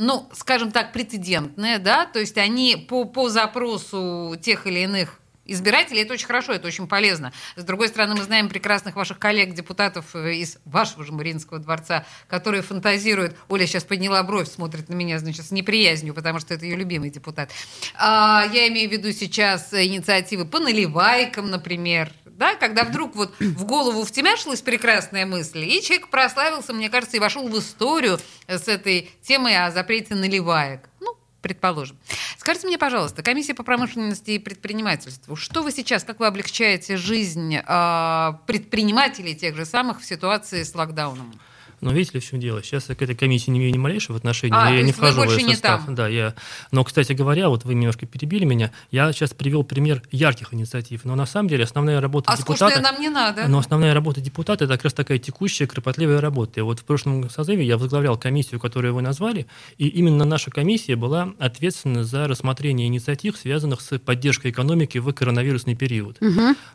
ну, 0.00 0.30
скажем 0.32 0.72
так, 0.72 0.92
прецедентные, 0.92 1.78
да, 1.78 2.06
то 2.06 2.18
есть 2.18 2.38
они 2.38 2.74
по, 2.88 3.04
по 3.04 3.28
запросу 3.28 4.34
тех 4.40 4.66
или 4.66 4.78
иных 4.78 5.20
избирателей, 5.44 6.02
это 6.02 6.14
очень 6.14 6.26
хорошо, 6.26 6.52
это 6.52 6.66
очень 6.68 6.86
полезно. 6.86 7.32
С 7.56 7.64
другой 7.64 7.88
стороны, 7.88 8.14
мы 8.14 8.22
знаем 8.22 8.48
прекрасных 8.48 8.96
ваших 8.96 9.18
коллег-депутатов 9.18 10.14
э, 10.14 10.36
из 10.36 10.58
вашего 10.64 11.04
же 11.04 11.12
Мариинского 11.12 11.58
дворца, 11.58 12.06
которые 12.28 12.62
фантазируют, 12.62 13.36
Оля 13.48 13.66
сейчас 13.66 13.84
подняла 13.84 14.22
бровь, 14.22 14.48
смотрит 14.48 14.88
на 14.88 14.94
меня, 14.94 15.18
значит, 15.18 15.44
с 15.44 15.50
неприязнью, 15.50 16.14
потому 16.14 16.38
что 16.38 16.54
это 16.54 16.64
ее 16.64 16.76
любимый 16.76 17.10
депутат. 17.10 17.50
А, 17.94 18.46
я 18.52 18.68
имею 18.68 18.88
в 18.88 18.92
виду 18.92 19.12
сейчас 19.12 19.74
инициативы 19.74 20.46
по 20.46 20.60
наливайкам, 20.60 21.50
например, 21.50 22.10
да, 22.40 22.54
когда 22.54 22.84
вдруг 22.84 23.14
вот 23.16 23.38
в 23.38 23.64
голову 23.66 24.02
втемяшилась 24.02 24.62
прекрасная 24.62 25.26
мысль, 25.26 25.62
и 25.62 25.82
человек 25.82 26.08
прославился, 26.08 26.72
мне 26.72 26.88
кажется, 26.88 27.18
и 27.18 27.20
вошел 27.20 27.46
в 27.46 27.58
историю 27.58 28.18
с 28.48 28.66
этой 28.66 29.10
темой 29.22 29.62
о 29.62 29.70
запрете 29.70 30.14
наливаек. 30.14 30.88
Ну, 31.00 31.18
предположим. 31.42 31.98
Скажите 32.38 32.66
мне, 32.66 32.78
пожалуйста, 32.78 33.22
комиссия 33.22 33.52
по 33.52 33.62
промышленности 33.62 34.30
и 34.30 34.38
предпринимательству, 34.38 35.36
что 35.36 35.62
вы 35.62 35.70
сейчас, 35.70 36.02
как 36.02 36.18
вы 36.18 36.26
облегчаете 36.26 36.96
жизнь 36.96 37.58
а, 37.66 38.40
предпринимателей 38.46 39.34
тех 39.34 39.54
же 39.54 39.66
самых 39.66 40.00
в 40.00 40.06
ситуации 40.06 40.62
с 40.62 40.74
локдауном? 40.74 41.38
Но 41.80 41.92
видите 41.92 42.14
ли, 42.14 42.20
в 42.20 42.24
чем 42.28 42.40
дело? 42.40 42.62
Сейчас 42.62 42.88
я 42.88 42.94
к 42.94 43.02
этой 43.02 43.14
комиссии 43.14 43.50
не 43.50 43.58
имею 43.58 43.72
ни 43.72 43.78
малейшего 43.78 44.18
отношения. 44.18 44.54
А, 44.56 44.70
я 44.70 44.82
не 44.82 44.92
вхожу 44.92 45.22
в 45.22 45.30
ее 45.30 45.42
не 45.42 45.52
состав. 45.52 45.86
там. 45.86 45.94
Да, 45.94 46.08
я... 46.08 46.34
Но, 46.72 46.84
кстати 46.84 47.12
говоря, 47.12 47.48
вот 47.48 47.64
вы 47.64 47.74
немножко 47.74 48.06
перебили 48.06 48.44
меня. 48.44 48.70
Я 48.90 49.12
сейчас 49.12 49.30
привел 49.30 49.64
пример 49.64 50.02
ярких 50.10 50.52
инициатив. 50.52 51.04
Но 51.04 51.14
на 51.14 51.26
самом 51.26 51.48
деле 51.48 51.64
основная 51.64 52.00
работа 52.00 52.32
А 52.32 52.36
депутата... 52.36 52.80
нам 52.80 53.00
не 53.00 53.08
надо. 53.08 53.48
Но 53.48 53.58
основная 53.58 53.94
работа 53.94 54.20
депутата– 54.20 54.64
это 54.66 54.74
как 54.74 54.84
раз 54.84 54.94
такая 54.94 55.18
текущая, 55.18 55.66
кропотливая 55.66 56.20
работа. 56.20 56.60
И 56.60 56.62
вот 56.62 56.80
в 56.80 56.84
прошлом 56.84 57.28
созыве 57.30 57.64
я 57.64 57.78
возглавлял 57.78 58.18
комиссию, 58.18 58.60
которую 58.60 58.94
вы 58.94 59.02
назвали, 59.02 59.46
и 59.78 59.88
именно 59.88 60.24
наша 60.24 60.50
комиссия 60.50 60.96
была 60.96 61.32
ответственна 61.38 62.04
за 62.04 62.28
рассмотрение 62.28 62.86
инициатив, 62.86 63.36
связанных 63.36 63.80
с 63.80 63.98
поддержкой 63.98 64.50
экономики 64.50 64.98
в 64.98 65.12
коронавирусный 65.12 65.74
период. 65.74 66.18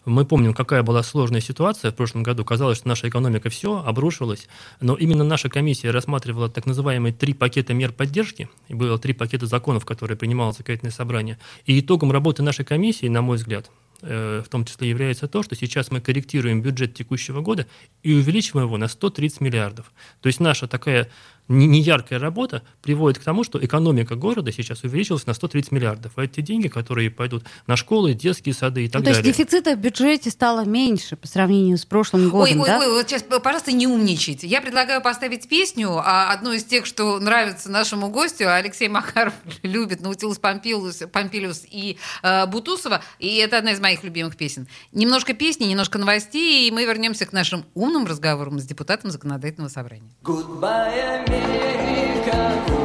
Мы 0.05 0.25
помним, 0.25 0.53
какая 0.53 0.83
была 0.83 1.03
сложная 1.03 1.41
ситуация 1.41 1.91
в 1.91 1.95
прошлом 1.95 2.23
году. 2.23 2.43
Казалось, 2.43 2.77
что 2.77 2.87
наша 2.87 3.07
экономика 3.09 3.49
все 3.49 3.83
обрушилась, 3.85 4.47
но 4.81 4.94
именно 4.95 5.23
наша 5.23 5.49
комиссия 5.49 5.91
рассматривала 5.91 6.49
так 6.49 6.65
называемые 6.65 7.13
три 7.13 7.33
пакета 7.33 7.73
мер 7.73 7.91
поддержки, 7.91 8.49
и 8.67 8.73
было 8.73 8.97
три 8.97 9.13
пакета 9.13 9.45
законов, 9.45 9.85
которые 9.85 10.17
принимало 10.17 10.51
законодательное 10.51 10.91
собрание. 10.91 11.37
И 11.65 11.79
итогом 11.79 12.11
работы 12.11 12.43
нашей 12.43 12.65
комиссии, 12.65 13.07
на 13.07 13.21
мой 13.21 13.37
взгляд, 13.37 13.69
в 14.05 14.45
том 14.49 14.65
числе 14.65 14.89
является 14.89 15.27
то, 15.27 15.43
что 15.43 15.55
сейчас 15.55 15.91
мы 15.91 16.01
корректируем 16.01 16.61
бюджет 16.61 16.93
текущего 16.93 17.41
года 17.41 17.65
и 18.03 18.13
увеличиваем 18.13 18.67
его 18.67 18.77
на 18.77 18.87
130 18.87 19.41
миллиардов. 19.41 19.91
То 20.21 20.27
есть 20.27 20.39
наша 20.39 20.67
такая 20.67 21.09
не- 21.47 21.67
неяркая 21.67 22.17
работа 22.17 22.63
приводит 22.81 23.19
к 23.19 23.23
тому, 23.23 23.43
что 23.43 23.63
экономика 23.63 24.15
города 24.15 24.51
сейчас 24.51 24.83
увеличилась 24.83 25.27
на 25.27 25.33
130 25.35 25.71
миллиардов. 25.71 26.13
А 26.15 26.23
это 26.23 26.35
те 26.35 26.41
деньги, 26.41 26.67
которые 26.69 27.11
пойдут 27.11 27.43
на 27.67 27.75
школы, 27.75 28.13
детские 28.15 28.55
сады 28.55 28.85
и 28.85 28.87
так 28.87 29.01
Ну, 29.01 29.03
то 29.03 29.09
есть 29.11 29.21
далее. 29.21 29.31
дефицита 29.33 29.75
в 29.75 29.79
бюджете 29.79 30.31
стало 30.31 30.65
меньше 30.65 31.15
по 31.15 31.27
сравнению 31.27 31.77
с 31.77 31.85
прошлым 31.85 32.23
Ой, 32.25 32.29
годом, 32.31 32.61
ой, 32.61 32.65
да? 32.67 32.79
ой, 32.79 32.89
вот 32.89 33.07
сейчас, 33.07 33.21
пожалуйста, 33.23 33.71
не 33.73 33.85
умничайте. 33.85 34.47
Я 34.47 34.59
предлагаю 34.59 35.01
поставить 35.03 35.47
песню, 35.47 35.91
а, 36.03 36.31
одну 36.33 36.51
из 36.51 36.63
тех, 36.63 36.87
что 36.87 37.19
нравится 37.19 37.69
нашему 37.69 38.09
гостю. 38.09 38.51
Алексей 38.51 38.87
Макаров 38.87 39.35
любит 39.61 40.01
Наутилус 40.01 40.39
Помпилиус, 40.39 41.03
Помпилиус 41.11 41.63
и 41.69 41.97
э, 42.23 42.47
Бутусова, 42.47 43.01
и 43.19 43.35
это 43.35 43.59
одна 43.59 43.73
из 43.73 43.79
моих 43.79 43.94
любимых 44.03 44.37
песен. 44.37 44.67
Немножко 44.91 45.33
песни, 45.33 45.65
немножко 45.65 45.97
новостей, 45.97 46.67
и 46.67 46.71
мы 46.71 46.85
вернемся 46.85 47.25
к 47.25 47.33
нашим 47.33 47.65
умным 47.73 48.05
разговорам 48.05 48.59
с 48.59 48.63
депутатом 48.63 49.11
законодательного 49.11 49.69
собрания. 49.69 50.11
Goodbye, 50.23 51.25
Америка, 51.25 52.84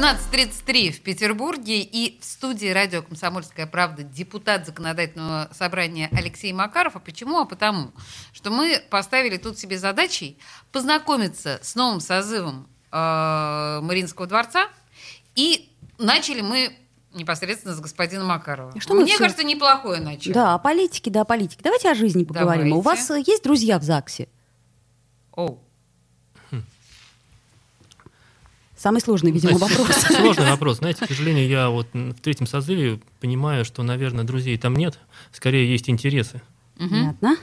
17.33 0.00 0.92
в 0.92 1.00
Петербурге 1.02 1.82
и 1.82 2.18
в 2.18 2.24
студии 2.24 2.68
радио 2.68 3.02
«Комсомольская 3.02 3.66
правда» 3.66 4.02
депутат 4.02 4.64
законодательного 4.64 5.50
собрания 5.52 6.08
Алексей 6.12 6.54
Макаров. 6.54 6.96
А 6.96 7.00
почему? 7.00 7.38
А 7.38 7.44
потому, 7.44 7.92
что 8.32 8.50
мы 8.50 8.82
поставили 8.88 9.36
тут 9.36 9.58
себе 9.58 9.78
задачей 9.78 10.38
познакомиться 10.72 11.60
с 11.62 11.74
новым 11.74 12.00
созывом 12.00 12.66
э, 12.90 13.80
Мариинского 13.82 14.26
дворца 14.26 14.68
и 15.34 15.68
начали 15.98 16.40
мы 16.40 16.74
непосредственно 17.12 17.74
с 17.74 17.80
господина 17.80 18.24
Макарова. 18.24 18.80
Что 18.80 18.94
Мне 18.94 19.04
всё- 19.12 19.18
кажется, 19.18 19.44
неплохое 19.44 20.00
начало. 20.00 20.32
Да, 20.32 20.54
о 20.54 20.58
политике, 20.58 21.10
да, 21.10 21.20
о 21.20 21.24
политике. 21.26 21.60
Давайте 21.62 21.90
о 21.90 21.94
жизни 21.94 22.24
поговорим. 22.24 22.72
У 22.72 22.82
Давайте. 22.82 23.02
вас 23.02 23.10
э, 23.10 23.22
есть 23.26 23.44
друзья 23.44 23.78
в 23.78 23.82
ЗАГСе? 23.82 24.28
Оу. 25.32 25.62
Самый 28.80 29.02
сложный, 29.02 29.30
видимо, 29.30 29.58
вопрос. 29.58 29.88
Сложный 30.06 30.48
вопрос. 30.48 30.78
Знаете, 30.78 31.04
к 31.04 31.08
сожалению, 31.08 31.46
я 31.46 31.68
вот 31.68 31.88
в 31.92 32.14
третьем 32.14 32.46
созыве 32.46 32.98
понимаю, 33.20 33.66
что, 33.66 33.82
наверное, 33.82 34.24
друзей 34.24 34.56
там 34.56 34.74
нет. 34.74 34.98
Скорее, 35.32 35.70
есть 35.70 35.90
интересы. 35.90 36.40
Понятно. 36.78 37.36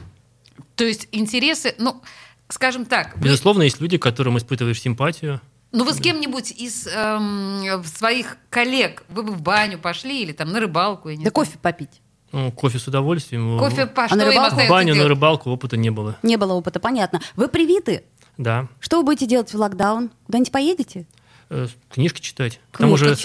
То 0.76 0.84
есть 0.84 1.08
интересы, 1.12 1.76
ну, 1.78 2.02
скажем 2.50 2.86
так, 2.86 3.20
Безусловно, 3.20 3.62
есть 3.62 3.80
люди, 3.80 4.00
к 4.00 4.02
которым 4.02 4.40
испытываешь 4.40 4.82
симпатию. 4.82 5.40
Ну, 5.72 5.84
вы 5.84 5.94
с 5.94 5.98
кем-нибудь 5.98 6.50
из 6.50 6.88
эм, 6.88 7.84
своих 7.84 8.38
коллег, 8.50 9.04
вы 9.10 9.22
бы 9.22 9.32
в 9.34 9.44
баню 9.44 9.78
пошли 9.78 10.24
или 10.24 10.32
там 10.32 10.52
на 10.52 10.60
рыбалку, 10.60 11.10
я 11.10 11.18
не 11.18 11.24
Да 11.24 11.30
знаю. 11.30 11.34
кофе 11.34 11.60
попить. 11.62 12.02
Ну, 12.32 12.52
кофе 12.52 12.80
с 12.80 12.88
удовольствием. 12.88 13.60
Кофе 13.60 13.86
по 13.86 14.06
А 14.06 14.08
что 14.08 14.18
на 14.18 14.26
рыбалку? 14.26 14.60
В 14.60 14.68
баню, 14.68 14.96
на 14.96 15.08
рыбалку 15.08 15.52
опыта 15.52 15.78
не 15.78 15.92
было. 15.92 16.18
Не 16.24 16.38
было 16.38 16.54
опыта, 16.54 16.80
понятно. 16.80 17.22
Вы 17.36 17.48
привиты? 17.48 18.06
Да. 18.40 18.68
Что 18.80 18.98
вы 18.98 19.04
будете 19.04 19.28
делать 19.28 19.54
в 19.54 19.56
локдаун? 19.56 20.10
Куда-нибудь 20.26 20.52
поедете? 20.52 21.06
Э, 21.50 21.68
Книжки 21.90 22.20
читать. 22.22 22.60
К 22.72 22.80
тому 22.80 22.98
же 22.98 23.16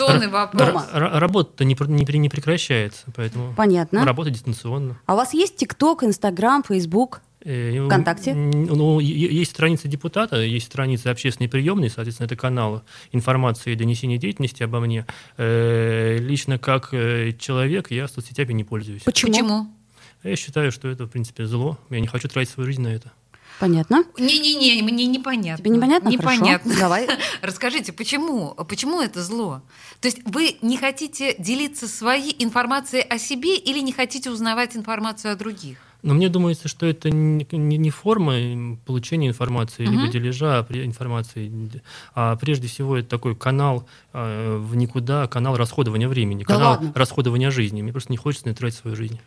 работа-то 0.93 1.65
не, 1.65 1.77
не 1.89 2.19
не 2.19 2.29
прекращается, 2.29 3.05
поэтому 3.15 3.55
Понятно. 3.55 4.05
работа 4.05 4.31
дистанционно. 4.31 4.99
А 5.07 5.15
у 5.15 5.17
вас 5.17 5.35
есть 5.35 5.57
ТикТок, 5.57 6.05
Инстаграм, 6.05 6.63
Фейсбук? 6.63 7.23
Э, 7.45 7.85
ВКонтакте? 7.87 8.35
Ну, 8.35 9.01
есть 9.01 9.51
страница 9.51 9.89
депутата, 9.89 10.41
есть 10.41 10.67
страница 10.67 11.11
общественной 11.11 11.49
приемной, 11.49 11.91
соответственно, 11.91 12.27
это 12.27 12.37
канал 12.37 12.85
информации 13.11 13.73
и 13.73 13.77
донесения 13.77 14.19
деятельности 14.19 14.63
обо 14.63 14.79
мне. 14.79 15.05
Э, 15.37 16.19
Лично 16.19 16.59
как 16.59 16.91
человек 16.91 17.91
я 17.91 18.07
соцсетями 18.07 18.53
не 18.53 18.63
пользуюсь. 18.65 19.03
Почему? 19.03 19.33
Почему? 19.33 19.67
Я 20.23 20.37
считаю, 20.37 20.71
что 20.71 20.87
это, 20.87 21.07
в 21.07 21.09
принципе, 21.09 21.47
зло. 21.47 21.79
Я 21.91 21.99
не 21.99 22.07
хочу 22.07 22.29
тратить 22.29 22.53
свою 22.53 22.69
жизнь 22.69 22.83
на 22.83 22.89
это. 22.89 23.11
Понятно. 23.61 24.05
Не-не-не, 24.19 24.83
мне 24.83 25.07
непонятно. 25.07 25.63
Тебе 25.65 25.77
непонятно? 25.77 26.09
Непонятно. 26.09 26.71
Хорошо. 26.75 26.81
Давай. 26.81 27.09
Расскажите, 27.43 27.93
почему? 27.93 28.55
Почему 28.69 29.01
это 29.01 29.23
зло? 29.23 29.63
То 30.01 30.09
есть 30.09 30.19
вы 30.25 30.57
не 30.63 30.77
хотите 30.77 31.35
делиться 31.39 31.87
своей 31.89 32.35
информацией 32.43 33.03
о 33.03 33.19
себе 33.19 33.57
или 33.57 33.81
не 33.81 33.93
хотите 33.93 34.31
узнавать 34.31 34.77
информацию 34.77 35.33
о 35.33 35.37
других? 35.37 35.79
Но 36.03 36.15
мне 36.15 36.29
думается, 36.29 36.67
что 36.67 36.85
это 36.85 37.11
не, 37.11 37.91
форма 37.91 38.77
получения 38.85 39.29
информации, 39.29 39.85
Мгм. 39.87 39.93
либо 40.01 40.13
дележа 40.13 40.61
при- 40.65 40.85
информации, 40.85 41.81
а 42.15 42.35
прежде 42.35 42.67
всего 42.67 42.97
это 42.97 43.09
такой 43.09 43.37
канал 43.37 43.87
э, 44.13 44.57
в 44.57 44.75
никуда, 44.75 45.29
канал 45.29 45.57
расходования 45.57 46.09
времени, 46.09 46.43
Да 46.43 46.55
канал 46.55 46.71
ладно? 46.73 46.93
расходования 46.97 47.53
жизни. 47.53 47.83
Мне 47.83 47.93
просто 47.93 48.11
не 48.13 48.17
хочется 48.17 48.53
тратить 48.53 48.79
свою 48.79 48.97
жизнь. 48.97 49.21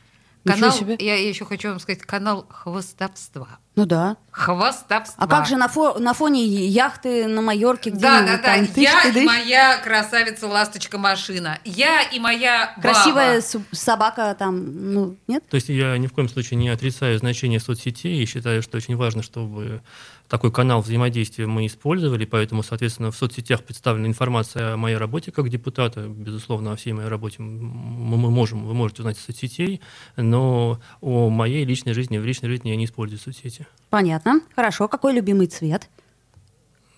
Канал, 0.54 0.72
себе. 0.72 0.96
я 1.00 1.28
еще 1.28 1.44
хочу 1.46 1.70
вам 1.70 1.80
сказать, 1.80 2.02
канал 2.04 2.46
хвостовства. 2.50 3.48
Ну 3.76 3.86
да. 3.86 4.16
Хвостовства. 4.32 5.16
А 5.24 5.28
как 5.28 5.48
же 5.48 5.58
на, 5.58 5.68
фо- 5.68 6.00
на 6.00 6.14
фоне 6.14 6.46
яхты 6.46 7.28
на 7.28 7.42
Майорке, 7.42 7.90
где 7.90 8.00
Да, 8.00 8.22
да, 8.22 8.38
да. 8.38 8.44
там 8.44 8.68
тыщ, 8.68 8.84
Я 8.84 9.02
тыдыщ? 9.02 9.24
и 9.24 9.26
моя 9.26 9.78
красавица 9.80 10.48
ласточка 10.48 10.98
машина. 10.98 11.60
Я 11.66 12.04
и 12.04 12.20
моя 12.20 12.74
баба. 12.78 12.82
Красивая 12.94 13.42
су- 13.42 13.64
собака 13.72 14.36
там, 14.38 14.94
ну, 14.94 15.18
нет? 15.28 15.44
То 15.50 15.56
есть 15.56 15.68
я 15.70 15.98
ни 15.98 16.08
в 16.08 16.14
коем 16.14 16.30
случае 16.30 16.58
не 16.60 16.70
отрицаю 16.70 17.18
значение 17.20 17.60
соцсетей 17.60 18.22
и 18.22 18.26
считаю, 18.26 18.62
что 18.62 18.78
очень 18.78 18.96
важно, 18.96 19.24
чтобы 19.24 19.82
такой 20.28 20.52
канал 20.52 20.82
взаимодействия 20.82 21.46
мы 21.46 21.66
использовали, 21.68 22.26
поэтому, 22.26 22.64
соответственно, 22.64 23.12
в 23.12 23.16
соцсетях 23.16 23.64
представлена 23.64 24.08
информация 24.08 24.74
о 24.74 24.78
моей 24.78 24.98
работе 24.98 25.32
как 25.32 25.50
депутата, 25.50 26.08
безусловно, 26.08 26.72
о 26.72 26.76
всей 26.76 26.94
моей 26.94 27.10
работе 27.10 27.42
мы 27.42 28.18
можем, 28.18 28.66
вы 28.66 28.74
можете 28.74 29.02
узнать 29.02 29.18
из 29.18 29.24
соцсетей, 29.24 29.82
но 30.18 30.80
о 31.02 31.30
моей 31.30 31.64
личной 31.66 31.94
жизни, 31.94 32.18
в 32.18 32.26
личной 32.26 32.50
жизни 32.50 32.70
я 32.70 32.76
не 32.76 32.86
использую 32.86 33.20
соцсети. 33.20 33.68
Понятно. 33.90 34.42
Хорошо. 34.56 34.88
Какой 34.88 35.14
любимый 35.14 35.48
цвет? 35.48 35.90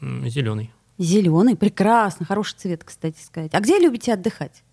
Зеленый. 0.02 0.72
Зеленый. 0.98 1.56
Прекрасно. 1.56 2.26
Хороший 2.26 2.56
цвет, 2.58 2.84
кстати 2.84 3.20
сказать. 3.24 3.54
А 3.54 3.60
где 3.60 3.78
любите 3.80 4.14
отдыхать? 4.14 4.64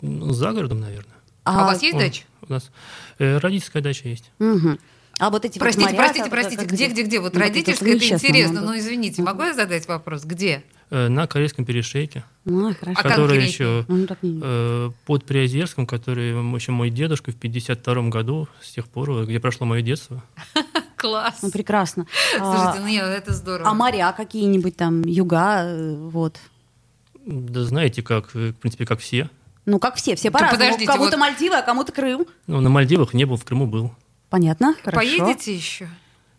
Ну, 0.00 0.32
За 0.32 0.52
городом, 0.52 0.80
наверное. 0.80 1.14
А, 1.44 1.62
у 1.62 1.66
вас 1.66 1.82
есть 1.82 1.94
Он- 1.94 2.00
дача? 2.00 2.24
У 2.48 2.52
нас 2.52 2.70
э, 3.18 3.38
родительская 3.38 3.82
дача 3.82 4.08
есть. 4.08 4.30
Мгм. 4.38 4.78
А 5.18 5.30
вот 5.30 5.44
эти 5.46 5.58
вот 5.58 5.62
Простите, 5.64 5.86
моря, 5.86 5.96
простите, 5.96 6.30
простите, 6.30 6.62
как- 6.64 6.72
где, 6.72 6.88
где, 6.88 7.02
где? 7.02 7.20
Вот 7.20 7.32
Ну, 7.34 7.40
это 7.40 7.48
родительская, 7.48 7.94
это 7.96 8.04
интересно. 8.06 8.60
Ну, 8.60 8.76
извините, 8.76 9.22
могу 9.22 9.44
я 9.44 9.54
задать 9.54 9.88
вопрос? 9.88 10.24
Где? 10.24 10.62
Э, 10.90 11.08
На 11.08 11.26
Корейском 11.26 11.64
перешейке, 11.64 12.22
Ну, 12.44 12.74
хорошо. 12.74 13.00
А 13.00 13.02
который 13.02 13.38
конкретнее? 13.38 13.48
еще 13.48 13.84
Ну, 13.88 14.06
э, 14.42 14.90
под 15.06 15.24
Приозерском, 15.24 15.86
который 15.86 16.30
еще 16.54 16.72
мой 16.72 16.90
дедушка 16.90 17.32
в 17.32 17.36
52 17.36 18.08
году, 18.10 18.46
с 18.62 18.72
тех 18.72 18.86
пор, 18.88 19.10
э, 19.10 19.24
где 19.24 19.40
прошло 19.40 19.66
мое 19.66 19.80
детство. 19.80 20.22
Класс. 20.96 21.38
Ну, 21.42 21.50
прекрасно. 21.50 22.06
Слушайте, 22.36 22.78
А, 22.78 22.80
ну 22.80 22.86
нет, 22.86 23.04
это 23.06 23.32
здорово. 23.32 23.68
а 23.70 23.74
моря 23.74 24.12
какие-нибудь 24.16 24.76
там, 24.76 25.02
юга, 25.02 25.62
э, 25.64 25.94
вот. 25.94 26.38
Да 27.24 27.64
знаете, 27.64 28.02
как, 28.02 28.34
в 28.34 28.52
принципе, 28.52 28.84
как 28.86 29.00
все. 29.00 29.30
Ну, 29.64 29.78
как 29.80 29.96
все, 29.96 30.14
все 30.14 30.30
по-разному. 30.30 30.60
подождите, 30.62 30.86
Кому-то 30.86 31.16
вот- 31.16 31.20
Мальдивы, 31.20 31.56
а 31.56 31.62
кому-то 31.62 31.90
Крым. 31.90 32.26
Ну, 32.46 32.60
на 32.60 32.68
Мальдивах 32.68 33.14
не 33.14 33.24
был, 33.24 33.36
в 33.36 33.44
Крыму 33.44 33.66
был. 33.66 33.92
Понятно, 34.30 34.74
хорошо. 34.82 34.96
Поедете 34.96 35.54
еще? 35.54 35.88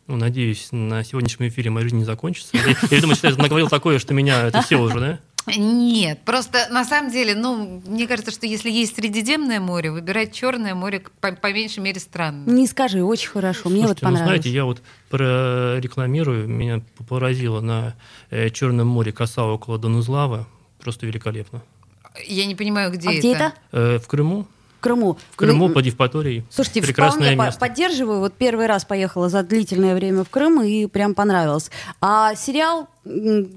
Ну, 0.07 0.15
надеюсь, 0.15 0.69
на 0.71 1.03
сегодняшнем 1.03 1.49
эфире 1.49 1.69
моя 1.69 1.83
жизнь 1.83 1.97
не 1.97 2.05
закончится. 2.05 2.55
Я, 2.55 2.75
я 2.91 3.01
думаю, 3.01 3.15
что 3.15 3.27
я 3.27 3.35
наговорил 3.35 3.67
такое, 3.67 3.99
что 3.99 4.13
меня 4.13 4.43
это 4.43 4.61
все 4.61 4.77
уже, 4.77 4.99
да? 4.99 5.19
Нет, 5.55 6.19
просто 6.25 6.67
на 6.71 6.83
самом 6.83 7.09
деле, 7.09 7.33
ну, 7.33 7.81
мне 7.85 8.05
кажется, 8.05 8.31
что 8.31 8.45
если 8.45 8.69
есть 8.69 8.95
Средиземное 8.95 9.61
море, 9.61 9.91
выбирать 9.91 10.33
Черное 10.33 10.75
море 10.75 11.03
по, 11.21 11.31
по 11.31 11.53
меньшей 11.53 11.79
мере 11.79 12.01
странно. 12.01 12.49
Не 12.49 12.67
скажи, 12.67 13.01
очень 13.01 13.29
хорошо. 13.29 13.69
Мне 13.69 13.81
вот 13.81 13.99
Слушайте, 13.99 14.05
ну, 14.05 14.11
понравилось. 14.11 14.41
знаете, 14.41 14.49
я 14.49 14.65
вот 14.65 14.81
прорекламирую, 15.09 16.49
меня 16.49 16.81
поразило 17.07 17.61
на 17.61 17.95
э, 18.29 18.49
Черном 18.49 18.87
море 18.87 19.13
коса 19.13 19.45
около 19.45 19.77
Донузлава. 19.77 20.47
Просто 20.79 21.05
великолепно. 21.05 21.63
Я 22.25 22.45
не 22.45 22.55
понимаю, 22.55 22.91
где 22.91 23.07
а 23.07 23.11
это. 23.11 23.19
где 23.19 23.33
это? 23.33 23.53
Э, 23.71 23.99
в 23.99 24.07
Крыму, 24.07 24.47
В 24.77 24.79
Крыму. 24.79 25.17
в 25.31 25.35
Крыму 25.35 25.67
Ну, 25.69 25.73
под 25.73 25.85
Евпаторией. 25.85 26.45
Слушайте, 26.51 26.81
прекрасное 26.83 27.21
вполне 27.31 27.37
по- 27.37 27.43
место. 27.45 27.59
поддерживаю. 27.59 28.19
Вот 28.19 28.33
первый 28.33 28.67
раз 28.67 28.85
поехала 28.85 29.27
за 29.27 29.41
длительное 29.43 29.95
время 29.95 30.23
в 30.23 30.29
Крым 30.29 30.61
и 30.61 30.85
прям 30.85 31.15
понравилось. 31.15 31.71
А 31.99 32.35
сериал, 32.35 32.87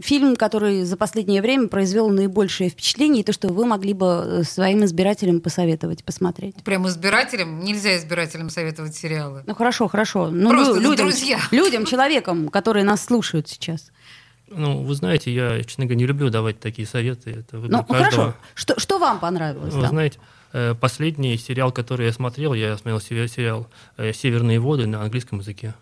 фильм, 0.01 0.37
который 0.37 0.85
за 0.85 0.97
последнее 0.97 1.43
время 1.43 1.69
произвел 1.69 2.09
наибольшее 2.09 2.71
впечатление, 2.71 3.21
и 3.21 3.25
то, 3.25 3.33
что 3.33 3.49
вы 3.49 3.67
могли 3.67 3.93
бы 3.93 4.07
э, 4.07 4.43
своим 4.45 4.85
избирателям 4.85 5.41
посоветовать, 5.41 6.05
посмотреть. 6.05 6.55
Прям 6.65 6.89
избирателям? 6.89 7.61
Нельзя 7.61 7.97
избирателям 7.99 8.49
советовать 8.49 8.95
сериалы. 8.95 9.43
Ну 9.47 9.55
хорошо, 9.55 9.89
хорошо. 9.89 10.31
Ну, 10.31 10.49
Просто 10.51 10.75
лю- 10.75 10.91
людям, 10.91 11.07
друзья. 11.09 11.39
людям, 11.51 11.85
человекам, 11.85 12.49
которые 12.49 12.85
нас 12.85 13.05
слушают 13.05 13.49
сейчас. 13.49 13.91
Ну, 14.49 14.83
вы 14.83 14.95
знаете, 14.95 15.33
я, 15.33 15.63
честно 15.63 15.85
говоря, 15.85 15.99
не 15.99 16.07
люблю 16.07 16.29
давать 16.31 16.59
такие 16.59 16.89
советы. 16.89 17.31
Это 17.31 17.59
выбор 17.59 17.71
Ну, 17.79 17.85
каждого. 17.85 18.11
хорошо. 18.11 18.35
Что, 18.55 18.81
что 18.81 18.99
вам 18.99 19.21
понравилось? 19.21 19.73
Вы 19.75 19.81
там? 19.83 19.91
знаете, 19.91 20.19
последний 20.81 21.37
сериал, 21.39 21.73
который 21.73 22.07
я 22.07 22.13
смотрел, 22.13 22.55
я 22.55 22.77
смотрел 22.77 23.01
се- 23.01 23.29
сериал 23.29 23.67
э, 23.97 24.13
«Северные 24.13 24.59
воды» 24.59 24.87
на 24.87 25.03
английском 25.03 25.39
языке. 25.41 25.75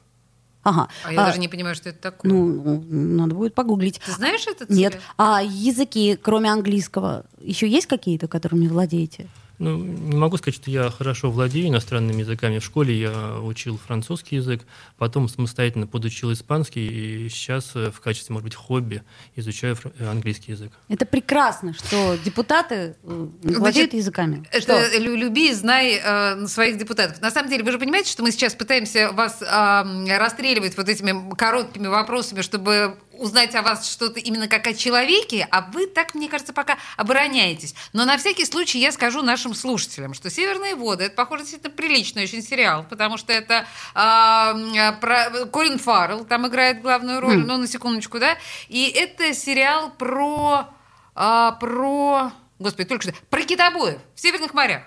Ага. 0.63 0.89
А 1.05 1.13
я 1.13 1.23
А, 1.23 1.27
даже 1.27 1.39
не 1.39 1.49
понимаю, 1.49 1.75
что 1.75 1.89
это 1.89 1.99
такое. 1.99 2.31
Ну, 2.31 2.85
надо 2.89 3.35
будет 3.35 3.55
погуглить. 3.55 4.01
Ты 4.05 4.13
знаешь 4.13 4.47
этот 4.47 4.69
Нет. 4.69 4.93
сериал? 4.95 5.05
А 5.17 5.43
языки, 5.43 6.19
кроме 6.21 6.51
английского, 6.53 7.25
еще 7.41 7.67
есть 7.69 7.87
какие-то, 7.87 8.29
которыми 8.29 8.67
владеете? 8.67 9.29
Ну, 9.59 9.77
не 9.79 10.17
могу 10.17 10.37
сказать, 10.37 10.55
что 10.55 10.71
я 10.71 10.89
хорошо 10.91 11.31
владею 11.31 11.69
иностранными 11.69 12.21
языками. 12.21 12.59
В 12.61 12.65
школе 12.65 12.99
я 12.99 13.39
учил 13.41 13.77
французский 13.77 14.37
язык, 14.37 14.63
потом 14.99 15.29
самостоятельно 15.29 15.87
подучил 15.87 16.33
испанский, 16.33 16.87
и 16.87 17.29
сейчас 17.29 17.73
э, 17.75 17.91
в 17.91 18.01
качестве, 18.01 18.35
может 18.35 18.45
быть, 18.45 18.55
хобби 18.55 19.03
изучаю 19.35 19.77
э, 19.99 20.09
английский 20.09 20.53
язык. 20.53 20.73
Это 20.89 21.07
прекрасно, 21.07 21.75
что 21.75 22.17
депутаты 22.25 22.97
э, 23.03 23.29
владеют 23.43 23.95
языками. 23.95 24.45
Это 24.53 24.61
Что? 24.61 24.99
лю- 24.99 25.17
люби 25.17 25.51
и 25.51 25.55
знай 25.55 26.01
э, 26.03 26.47
своих 26.47 26.79
депутатов. 26.79 27.21
На 27.21 27.31
самом 27.31 27.51
деле, 27.51 27.65
вы 27.65 27.73
же 27.73 27.79
понимаете, 27.79 28.11
что 28.13 28.23
мы 28.23 28.31
сейчас 28.31 28.55
пытаемся 28.55 29.11
вас 29.13 29.43
э, 29.43 30.19
расстреливать 30.19 30.77
вот 30.77 30.89
этими 30.89 31.35
короткими 31.35 31.89
вопросами, 31.89 32.43
чтобы 32.43 32.97
узнать 33.19 33.55
о 33.55 33.63
вас 33.63 33.91
что-то 33.91 34.21
именно 34.21 34.49
как 34.49 34.67
о 34.67 34.75
человеке, 34.75 35.47
а 35.51 35.63
вы 35.73 35.87
так, 35.87 36.15
мне 36.15 36.29
кажется, 36.29 36.53
пока 36.53 36.79
обороняетесь. 36.97 37.75
Но 37.93 38.05
на 38.05 38.17
всякий 38.17 38.45
случай 38.45 38.79
я 38.79 38.93
скажу 38.93 39.23
нашим 39.23 39.55
слушателям, 39.55 40.15
что 40.15 40.31
«Северные 40.31 40.75
воды»— 40.75 41.05
это, 41.07 41.15
похоже, 41.15 41.43
действительно 41.43 41.75
приличный 41.75 42.25
очень 42.25 42.43
сериал, 42.43 42.87
потому 42.89 43.17
что 43.17 43.33
это 43.33 43.67
м, 43.95 45.01
про... 45.01 45.47
Колин 45.47 45.79
Фаррелл 45.79 46.25
там 46.25 46.47
играет 46.47 46.81
главную 46.81 47.21
роль, 47.21 47.39
ну, 47.39 47.57
на 47.57 47.67
секундочку, 47.67 48.19
да, 48.19 48.37
и 48.69 48.89
это 48.89 49.35
сериал 49.35 49.91
про... 49.91 50.69
а, 51.15 51.53
про... 51.53 52.33
Господи, 52.59 52.89
только 52.89 53.03
что... 53.03 53.15
Про 53.31 53.43
китобоев 53.43 53.99
в 54.15 54.21
Северных 54.21 54.55
морях. 54.55 54.83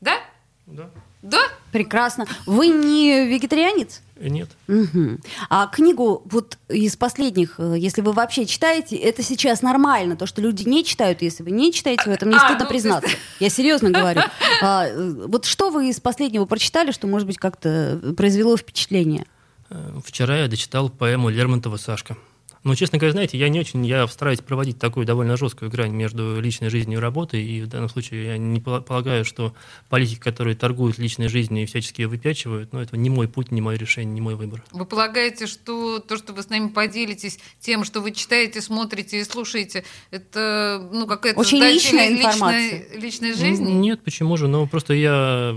Да? 0.00 0.20
Да? 0.66 0.90
Да? 1.22 1.40
Прекрасно. 1.72 2.26
Вы 2.46 2.68
не 2.68 3.26
вегетарианец? 3.26 4.02
Нет. 4.16 4.48
Мгм. 4.68 5.20
А 5.50 5.66
книгу 5.66 6.22
вот 6.26 6.58
из 6.68 6.96
последних, 6.96 7.54
э, 7.58 7.74
если 7.76 8.00
вы 8.00 8.12
вообще 8.12 8.46
читаете, 8.46 8.96
это 8.96 9.22
сейчас 9.22 9.60
нормально. 9.62 10.16
То, 10.16 10.26
что 10.26 10.40
люди 10.40 10.68
не 10.68 10.84
читают, 10.84 11.20
если 11.20 11.42
вы 11.42 11.50
не 11.50 11.72
читаете, 11.72 12.04
в 12.04 12.08
этом 12.08 12.30
не 12.30 12.36
А, 12.36 12.40
стыдно 12.40 12.64
ну, 12.64 12.68
признаться. 12.70 13.10
Я 13.40 13.48
серьезно 13.48 13.90
говорю. 13.90 14.22
А, 14.62 14.86
э, 14.86 15.26
вот 15.26 15.46
что 15.46 15.70
вы 15.70 15.88
из 15.88 16.00
последнего 16.00 16.44
прочитали, 16.44 16.92
что, 16.92 17.06
может 17.06 17.26
быть, 17.26 17.38
как-то 17.38 18.14
произвело 18.16 18.56
впечатление? 18.56 19.26
Э, 19.70 19.98
Вчера 20.04 20.38
я 20.38 20.48
дочитал 20.48 20.90
поэму 20.90 21.28
Лермонтова 21.28 21.76
«Сашка». 21.76 22.16
Ну, 22.64 22.74
честно 22.74 22.98
говоря, 22.98 23.12
знаете, 23.12 23.36
я 23.36 23.50
не 23.50 23.60
очень, 23.60 23.84
я 23.84 24.06
стараюсь 24.08 24.40
проводить 24.40 24.78
такую 24.78 25.04
довольно 25.04 25.36
жесткую 25.36 25.70
грань 25.70 25.92
между 25.92 26.40
личной 26.40 26.70
жизнью 26.70 26.98
и 26.98 27.02
работой, 27.02 27.44
и 27.44 27.60
в 27.60 27.66
данном 27.66 27.90
случае 27.90 28.24
я 28.24 28.38
не 28.38 28.58
пола- 28.58 28.80
полагаю, 28.80 29.26
что 29.26 29.54
политики, 29.90 30.18
которые 30.18 30.56
торгуют 30.56 30.96
личной 30.98 31.28
жизнью 31.28 31.62
и 31.64 31.66
всячески 31.66 32.00
ее 32.00 32.08
выпячивают, 32.08 32.72
ну, 32.72 32.80
это 32.80 32.96
не 32.96 33.10
мой 33.10 33.28
путь, 33.28 33.50
не 33.52 33.60
мое 33.60 33.76
решение, 33.76 34.14
не 34.14 34.22
мой 34.22 34.34
выбор. 34.34 34.64
Вы 34.72 34.86
полагаете, 34.86 35.46
что 35.46 35.98
то, 35.98 36.16
что 36.16 36.32
вы 36.32 36.42
с 36.42 36.48
нами 36.48 36.68
поделитесь 36.68 37.38
тем, 37.60 37.84
что 37.84 38.00
вы 38.00 38.12
читаете, 38.12 38.62
смотрите 38.62 39.20
и 39.20 39.24
слушаете, 39.24 39.84
это 40.10 40.88
ну, 40.90 41.06
какая-то 41.06 41.38
Очень 41.38 41.58
задача 41.58 41.74
личная 41.74 42.08
ли- 42.08 42.16
информация. 42.18 42.78
личной, 42.94 43.00
личной 43.00 43.32
жизни? 43.34 43.70
Нет, 43.72 44.02
почему 44.02 44.38
же? 44.38 44.48
Ну, 44.48 44.66
просто 44.66 44.94
я... 44.94 45.54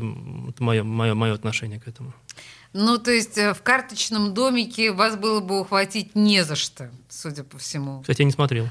Это 0.49 0.61
мое, 0.61 0.83
мое, 0.83 1.13
мое 1.13 1.33
отношение 1.33 1.79
к 1.79 1.87
этому. 1.87 2.13
Ну, 2.79 2.99
то 2.99 3.09
есть 3.09 3.39
э, 3.39 3.55
в 3.55 3.63
карточном 3.63 4.35
домике 4.35 4.91
вас 4.91 5.15
было 5.15 5.39
бы 5.39 5.61
ухватить 5.61 6.13
не 6.13 6.43
за 6.43 6.55
что, 6.55 6.91
судя 7.09 7.43
по 7.43 7.57
всему. 7.57 8.01
Кстати, 8.01 8.21
я 8.21 8.25
не 8.25 8.31
смотрел. 8.31 8.69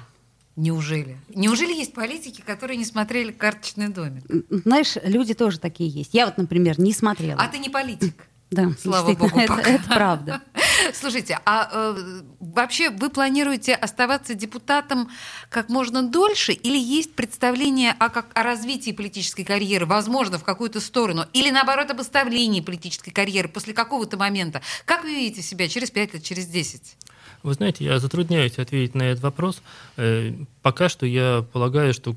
Неужели? 0.54 1.16
Неужели 1.28 1.72
есть 1.72 1.92
политики, 1.92 2.40
которые 2.40 2.76
не 2.76 2.84
смотрели 2.84 3.32
карточный 3.32 3.88
домик? 3.88 4.22
Знаешь, 4.48 4.96
люди 5.02 5.34
тоже 5.34 5.58
такие 5.58 5.90
есть. 5.90 6.14
Я 6.14 6.26
вот, 6.26 6.38
например, 6.38 6.78
не 6.78 6.92
смотрела. 6.92 7.40
А 7.40 7.48
ты 7.48 7.58
не 7.58 7.68
политик. 7.68 8.14
Да, 8.56 8.70
Слава 8.80 9.12
богу, 9.12 9.38
это, 9.38 9.54
пока. 9.54 9.70
это 9.70 9.84
правда. 9.84 10.40
Слушайте, 10.94 11.38
а 11.44 11.68
э, 11.70 12.22
вообще 12.40 12.88
вы 12.88 13.10
планируете 13.10 13.74
оставаться 13.74 14.34
депутатом 14.34 15.10
как 15.50 15.68
можно 15.68 16.02
дольше 16.02 16.52
или 16.52 16.78
есть 16.78 17.14
представление 17.14 17.94
о, 17.98 18.08
как, 18.08 18.26
о 18.34 18.42
развитии 18.42 18.92
политической 18.92 19.44
карьеры, 19.44 19.84
возможно, 19.84 20.38
в 20.38 20.44
какую-то 20.44 20.80
сторону, 20.80 21.26
или 21.34 21.50
наоборот 21.50 21.90
об 21.90 22.00
оставлении 22.00 22.62
политической 22.62 23.10
карьеры 23.10 23.48
после 23.48 23.74
какого-то 23.74 24.16
момента? 24.16 24.62
Как 24.86 25.04
вы 25.04 25.10
видите 25.10 25.42
себя 25.42 25.68
через 25.68 25.90
5 25.90 26.14
лет, 26.14 26.22
через 26.22 26.46
10? 26.46 26.96
Вы 27.42 27.54
знаете, 27.54 27.84
я 27.84 27.98
затрудняюсь 27.98 28.58
ответить 28.58 28.94
на 28.94 29.02
этот 29.02 29.22
вопрос. 29.22 29.60
Э, 29.96 30.32
Пока 30.62 30.88
что 30.88 31.06
я 31.06 31.44
полагаю, 31.52 31.94
что 31.94 32.16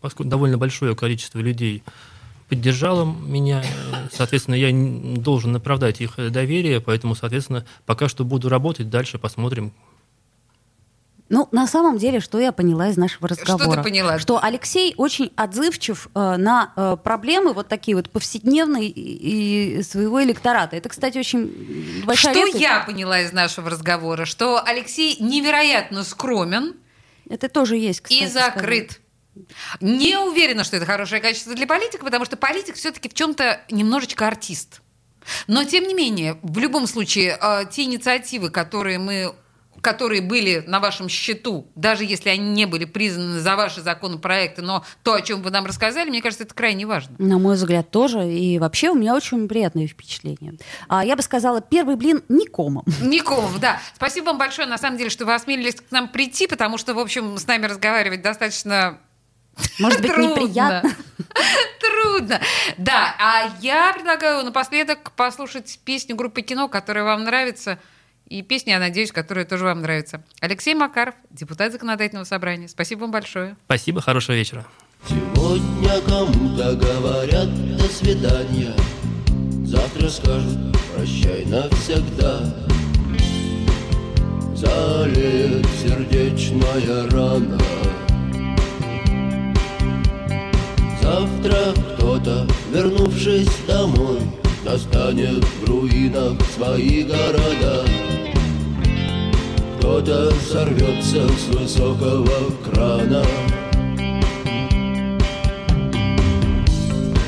поскольку 0.00 0.30
довольно 0.30 0.56
большое 0.56 0.96
количество 0.96 1.38
людей 1.38 1.82
поддержало 2.48 3.04
меня, 3.04 3.62
соответственно, 4.12 4.54
я 4.54 4.70
должен 5.18 5.54
оправдать 5.56 6.00
их 6.00 6.16
доверие, 6.30 6.80
поэтому, 6.80 7.14
соответственно, 7.14 7.64
пока 7.86 8.08
что 8.08 8.24
буду 8.24 8.48
работать, 8.48 8.90
дальше 8.90 9.18
посмотрим. 9.18 9.72
Ну, 11.30 11.48
на 11.52 11.66
самом 11.66 11.96
деле, 11.96 12.20
что 12.20 12.38
я 12.38 12.52
поняла 12.52 12.90
из 12.90 12.98
нашего 12.98 13.26
Что 13.28 13.36
ты 13.36 13.52
разговора? 13.52 13.82
поняла? 13.82 14.18
Что 14.18 14.38
Алексей 14.44 14.94
очень 14.98 15.32
отзывчив 15.36 16.08
э, 16.14 16.36
на 16.36 16.72
э, 16.76 16.96
проблемы 17.02 17.54
вот 17.54 17.66
такие 17.66 17.96
вот 17.96 18.10
повседневные 18.10 18.88
и, 18.88 19.78
и 19.78 19.82
своего 19.82 20.22
электората. 20.22 20.76
Это, 20.76 20.90
кстати, 20.90 21.16
очень 21.16 22.02
большая 22.04 22.34
Что 22.34 22.44
редкость. 22.44 22.62
я 22.62 22.80
поняла 22.84 23.20
из 23.22 23.32
нашего 23.32 23.70
разговора? 23.70 24.26
Что 24.26 24.62
Алексей 24.62 25.16
невероятно 25.18 26.04
скромен, 26.04 26.74
Это 27.28 27.48
тоже 27.48 27.78
есть, 27.78 28.02
кстати. 28.02 28.22
и 28.22 28.26
закрыт. 28.26 29.00
Не 29.80 30.18
уверена, 30.18 30.64
что 30.64 30.76
это 30.76 30.86
хорошее 30.86 31.20
качество 31.20 31.54
для 31.54 31.66
политика, 31.66 32.04
потому 32.04 32.24
что 32.24 32.36
политик 32.36 32.76
все-таки 32.76 33.08
в 33.08 33.14
чем-то 33.14 33.60
немножечко 33.70 34.26
артист. 34.26 34.80
Но 35.46 35.64
тем 35.64 35.84
не 35.84 35.94
менее, 35.94 36.38
в 36.42 36.58
любом 36.58 36.86
случае, 36.86 37.38
э, 37.40 37.64
те 37.70 37.84
инициативы, 37.84 38.50
которые 38.50 38.98
мы 38.98 39.34
которые 39.84 40.22
были 40.22 40.64
на 40.66 40.80
вашем 40.80 41.08
счету, 41.10 41.70
даже 41.74 42.04
если 42.04 42.30
они 42.30 42.50
не 42.50 42.64
были 42.64 42.86
признаны 42.86 43.40
за 43.40 43.54
ваши 43.54 43.82
законопроекты, 43.82 44.62
но 44.62 44.82
то, 45.02 45.12
о 45.12 45.20
чем 45.20 45.42
вы 45.42 45.50
нам 45.50 45.66
рассказали, 45.66 46.08
мне 46.08 46.22
кажется, 46.22 46.44
это 46.44 46.54
крайне 46.54 46.86
важно. 46.86 47.14
На 47.18 47.38
мой 47.38 47.54
взгляд, 47.54 47.90
тоже. 47.90 48.26
И 48.32 48.58
вообще 48.58 48.90
у 48.90 48.94
меня 48.94 49.14
очень 49.14 49.46
приятное 49.46 49.86
впечатление. 49.86 50.54
А, 50.88 51.04
я 51.04 51.16
бы 51.16 51.22
сказала, 51.22 51.60
первый 51.60 51.96
блин 51.96 52.22
никомом. 52.30 52.84
Николов, 53.02 53.60
да. 53.60 53.78
Спасибо 53.94 54.26
вам 54.26 54.38
большое, 54.38 54.66
на 54.66 54.78
самом 54.78 54.96
деле, 54.96 55.10
что 55.10 55.26
вы 55.26 55.34
осмелились 55.34 55.76
к 55.76 55.90
нам 55.90 56.08
прийти, 56.08 56.46
потому 56.46 56.78
что, 56.78 56.94
в 56.94 56.98
общем, 56.98 57.36
с 57.36 57.46
нами 57.46 57.66
разговаривать 57.66 58.22
достаточно 58.22 59.00
Может 59.78 60.00
быть, 60.02 60.12
Трудно. 60.12 60.30
неприятно. 60.30 60.90
Трудно. 61.80 62.40
Да, 62.78 63.14
а 63.18 63.50
я 63.60 63.92
предлагаю 63.92 64.44
напоследок 64.44 65.12
послушать 65.12 65.78
песню 65.84 66.16
группы 66.16 66.42
«Кино», 66.42 66.68
которая 66.68 67.04
вам 67.04 67.24
нравится, 67.24 67.78
и 68.26 68.42
песни, 68.42 68.70
я 68.70 68.78
надеюсь, 68.78 69.12
которые 69.12 69.44
тоже 69.44 69.64
вам 69.64 69.82
нравятся. 69.82 70.24
Алексей 70.40 70.74
Макаров, 70.74 71.14
депутат 71.30 71.72
Законодательного 71.72 72.24
собрания. 72.24 72.68
Спасибо 72.68 73.00
вам 73.00 73.10
большое. 73.10 73.56
Спасибо, 73.66 74.00
хорошего 74.00 74.34
вечера. 74.34 74.64
Сегодня 75.08 76.00
кому-то 76.06 76.74
говорят 76.76 77.76
до 77.76 77.84
свидания 77.88 78.74
Завтра 79.66 80.08
скажут 80.08 80.58
прощай 80.94 81.44
навсегда 81.44 82.40
Залит 84.54 85.66
сердечная 85.82 87.10
рана 87.10 87.58
Завтра 91.14 91.72
кто-то, 91.94 92.44
вернувшись 92.72 93.48
домой 93.68 94.18
Достанет 94.64 95.44
в 95.44 95.70
руинах 95.70 96.32
свои 96.56 97.04
города. 97.04 97.84
Кто-то 99.78 100.32
сорвется 100.50 101.28
с 101.28 101.54
высокого 101.54 102.50
крана. 102.64 103.22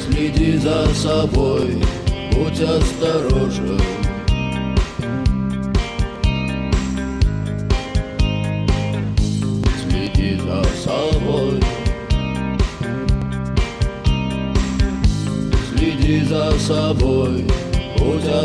Следи 0.04 0.56
за 0.56 0.86
собой, 0.94 1.76
будь 2.32 2.60
осторожен 2.60 3.80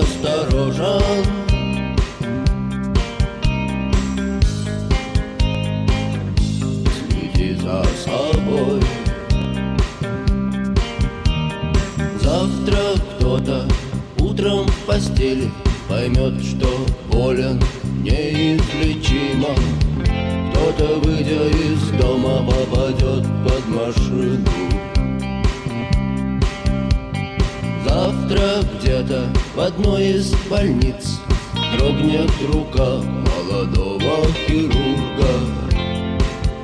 будь 0.01 0.09
осторожен 0.09 0.40
из 30.01 30.33
больниц. 30.49 31.19
Дрогнет 31.77 32.31
рука 32.51 33.01
молодого 33.03 34.25
хирурга. 34.47 35.33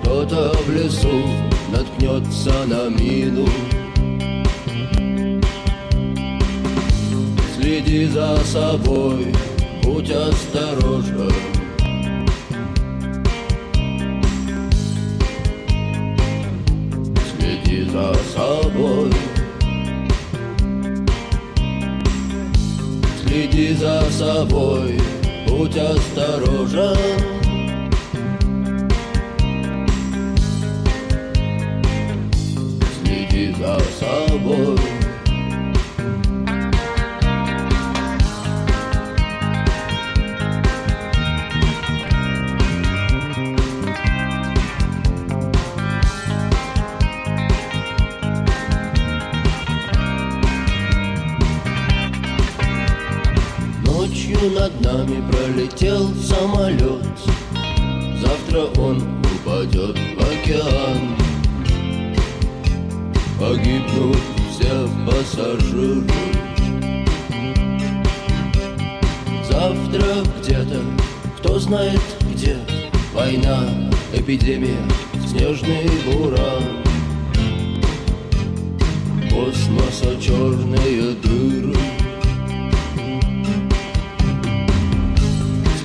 Кто-то 0.02 0.54
в 0.66 0.70
лесу 0.72 1.22
наткнется 1.72 2.66
на 2.66 2.90
мину. 2.90 3.48
Следи 7.56 8.08
за 8.08 8.38
собой, 8.44 9.34
будь 9.84 10.10
осторожен 10.10 11.32
Следи 17.38 17.84
за 17.84 18.14
собой. 18.36 19.07
За 23.78 24.02
собой, 24.12 25.00
будь 25.48 25.78
осторожен. 25.78 26.98
Следи 33.04 33.54
за 33.54 33.80
собой. 34.00 34.97
Он 59.48 59.64
упадет 59.64 59.98
в 59.98 60.22
океан. 60.22 61.16
Погибнут 63.40 64.18
все 64.52 64.88
пассажиры. 65.06 66.04
Завтра 69.50 70.24
где-то, 70.42 70.82
кто 71.38 71.60
знает 71.60 72.02
где 72.34 72.58
Война, 73.14 73.64
эпидемия, 74.14 74.86
снежный 75.28 75.90
буран. 76.06 76.64
Космоса 79.30 80.22
черные 80.22 81.16
дыры. 81.24 81.76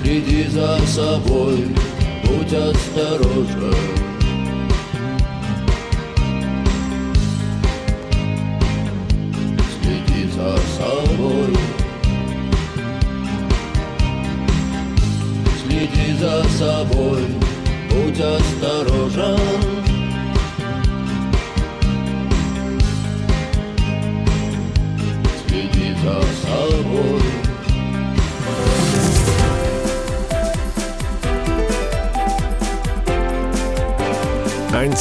Следи 0.03 0.45
за 0.49 0.79
собой, 0.87 1.69
будь 2.25 2.53
осторожен. 2.53 4.02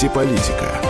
Антиполитика. 0.02 0.81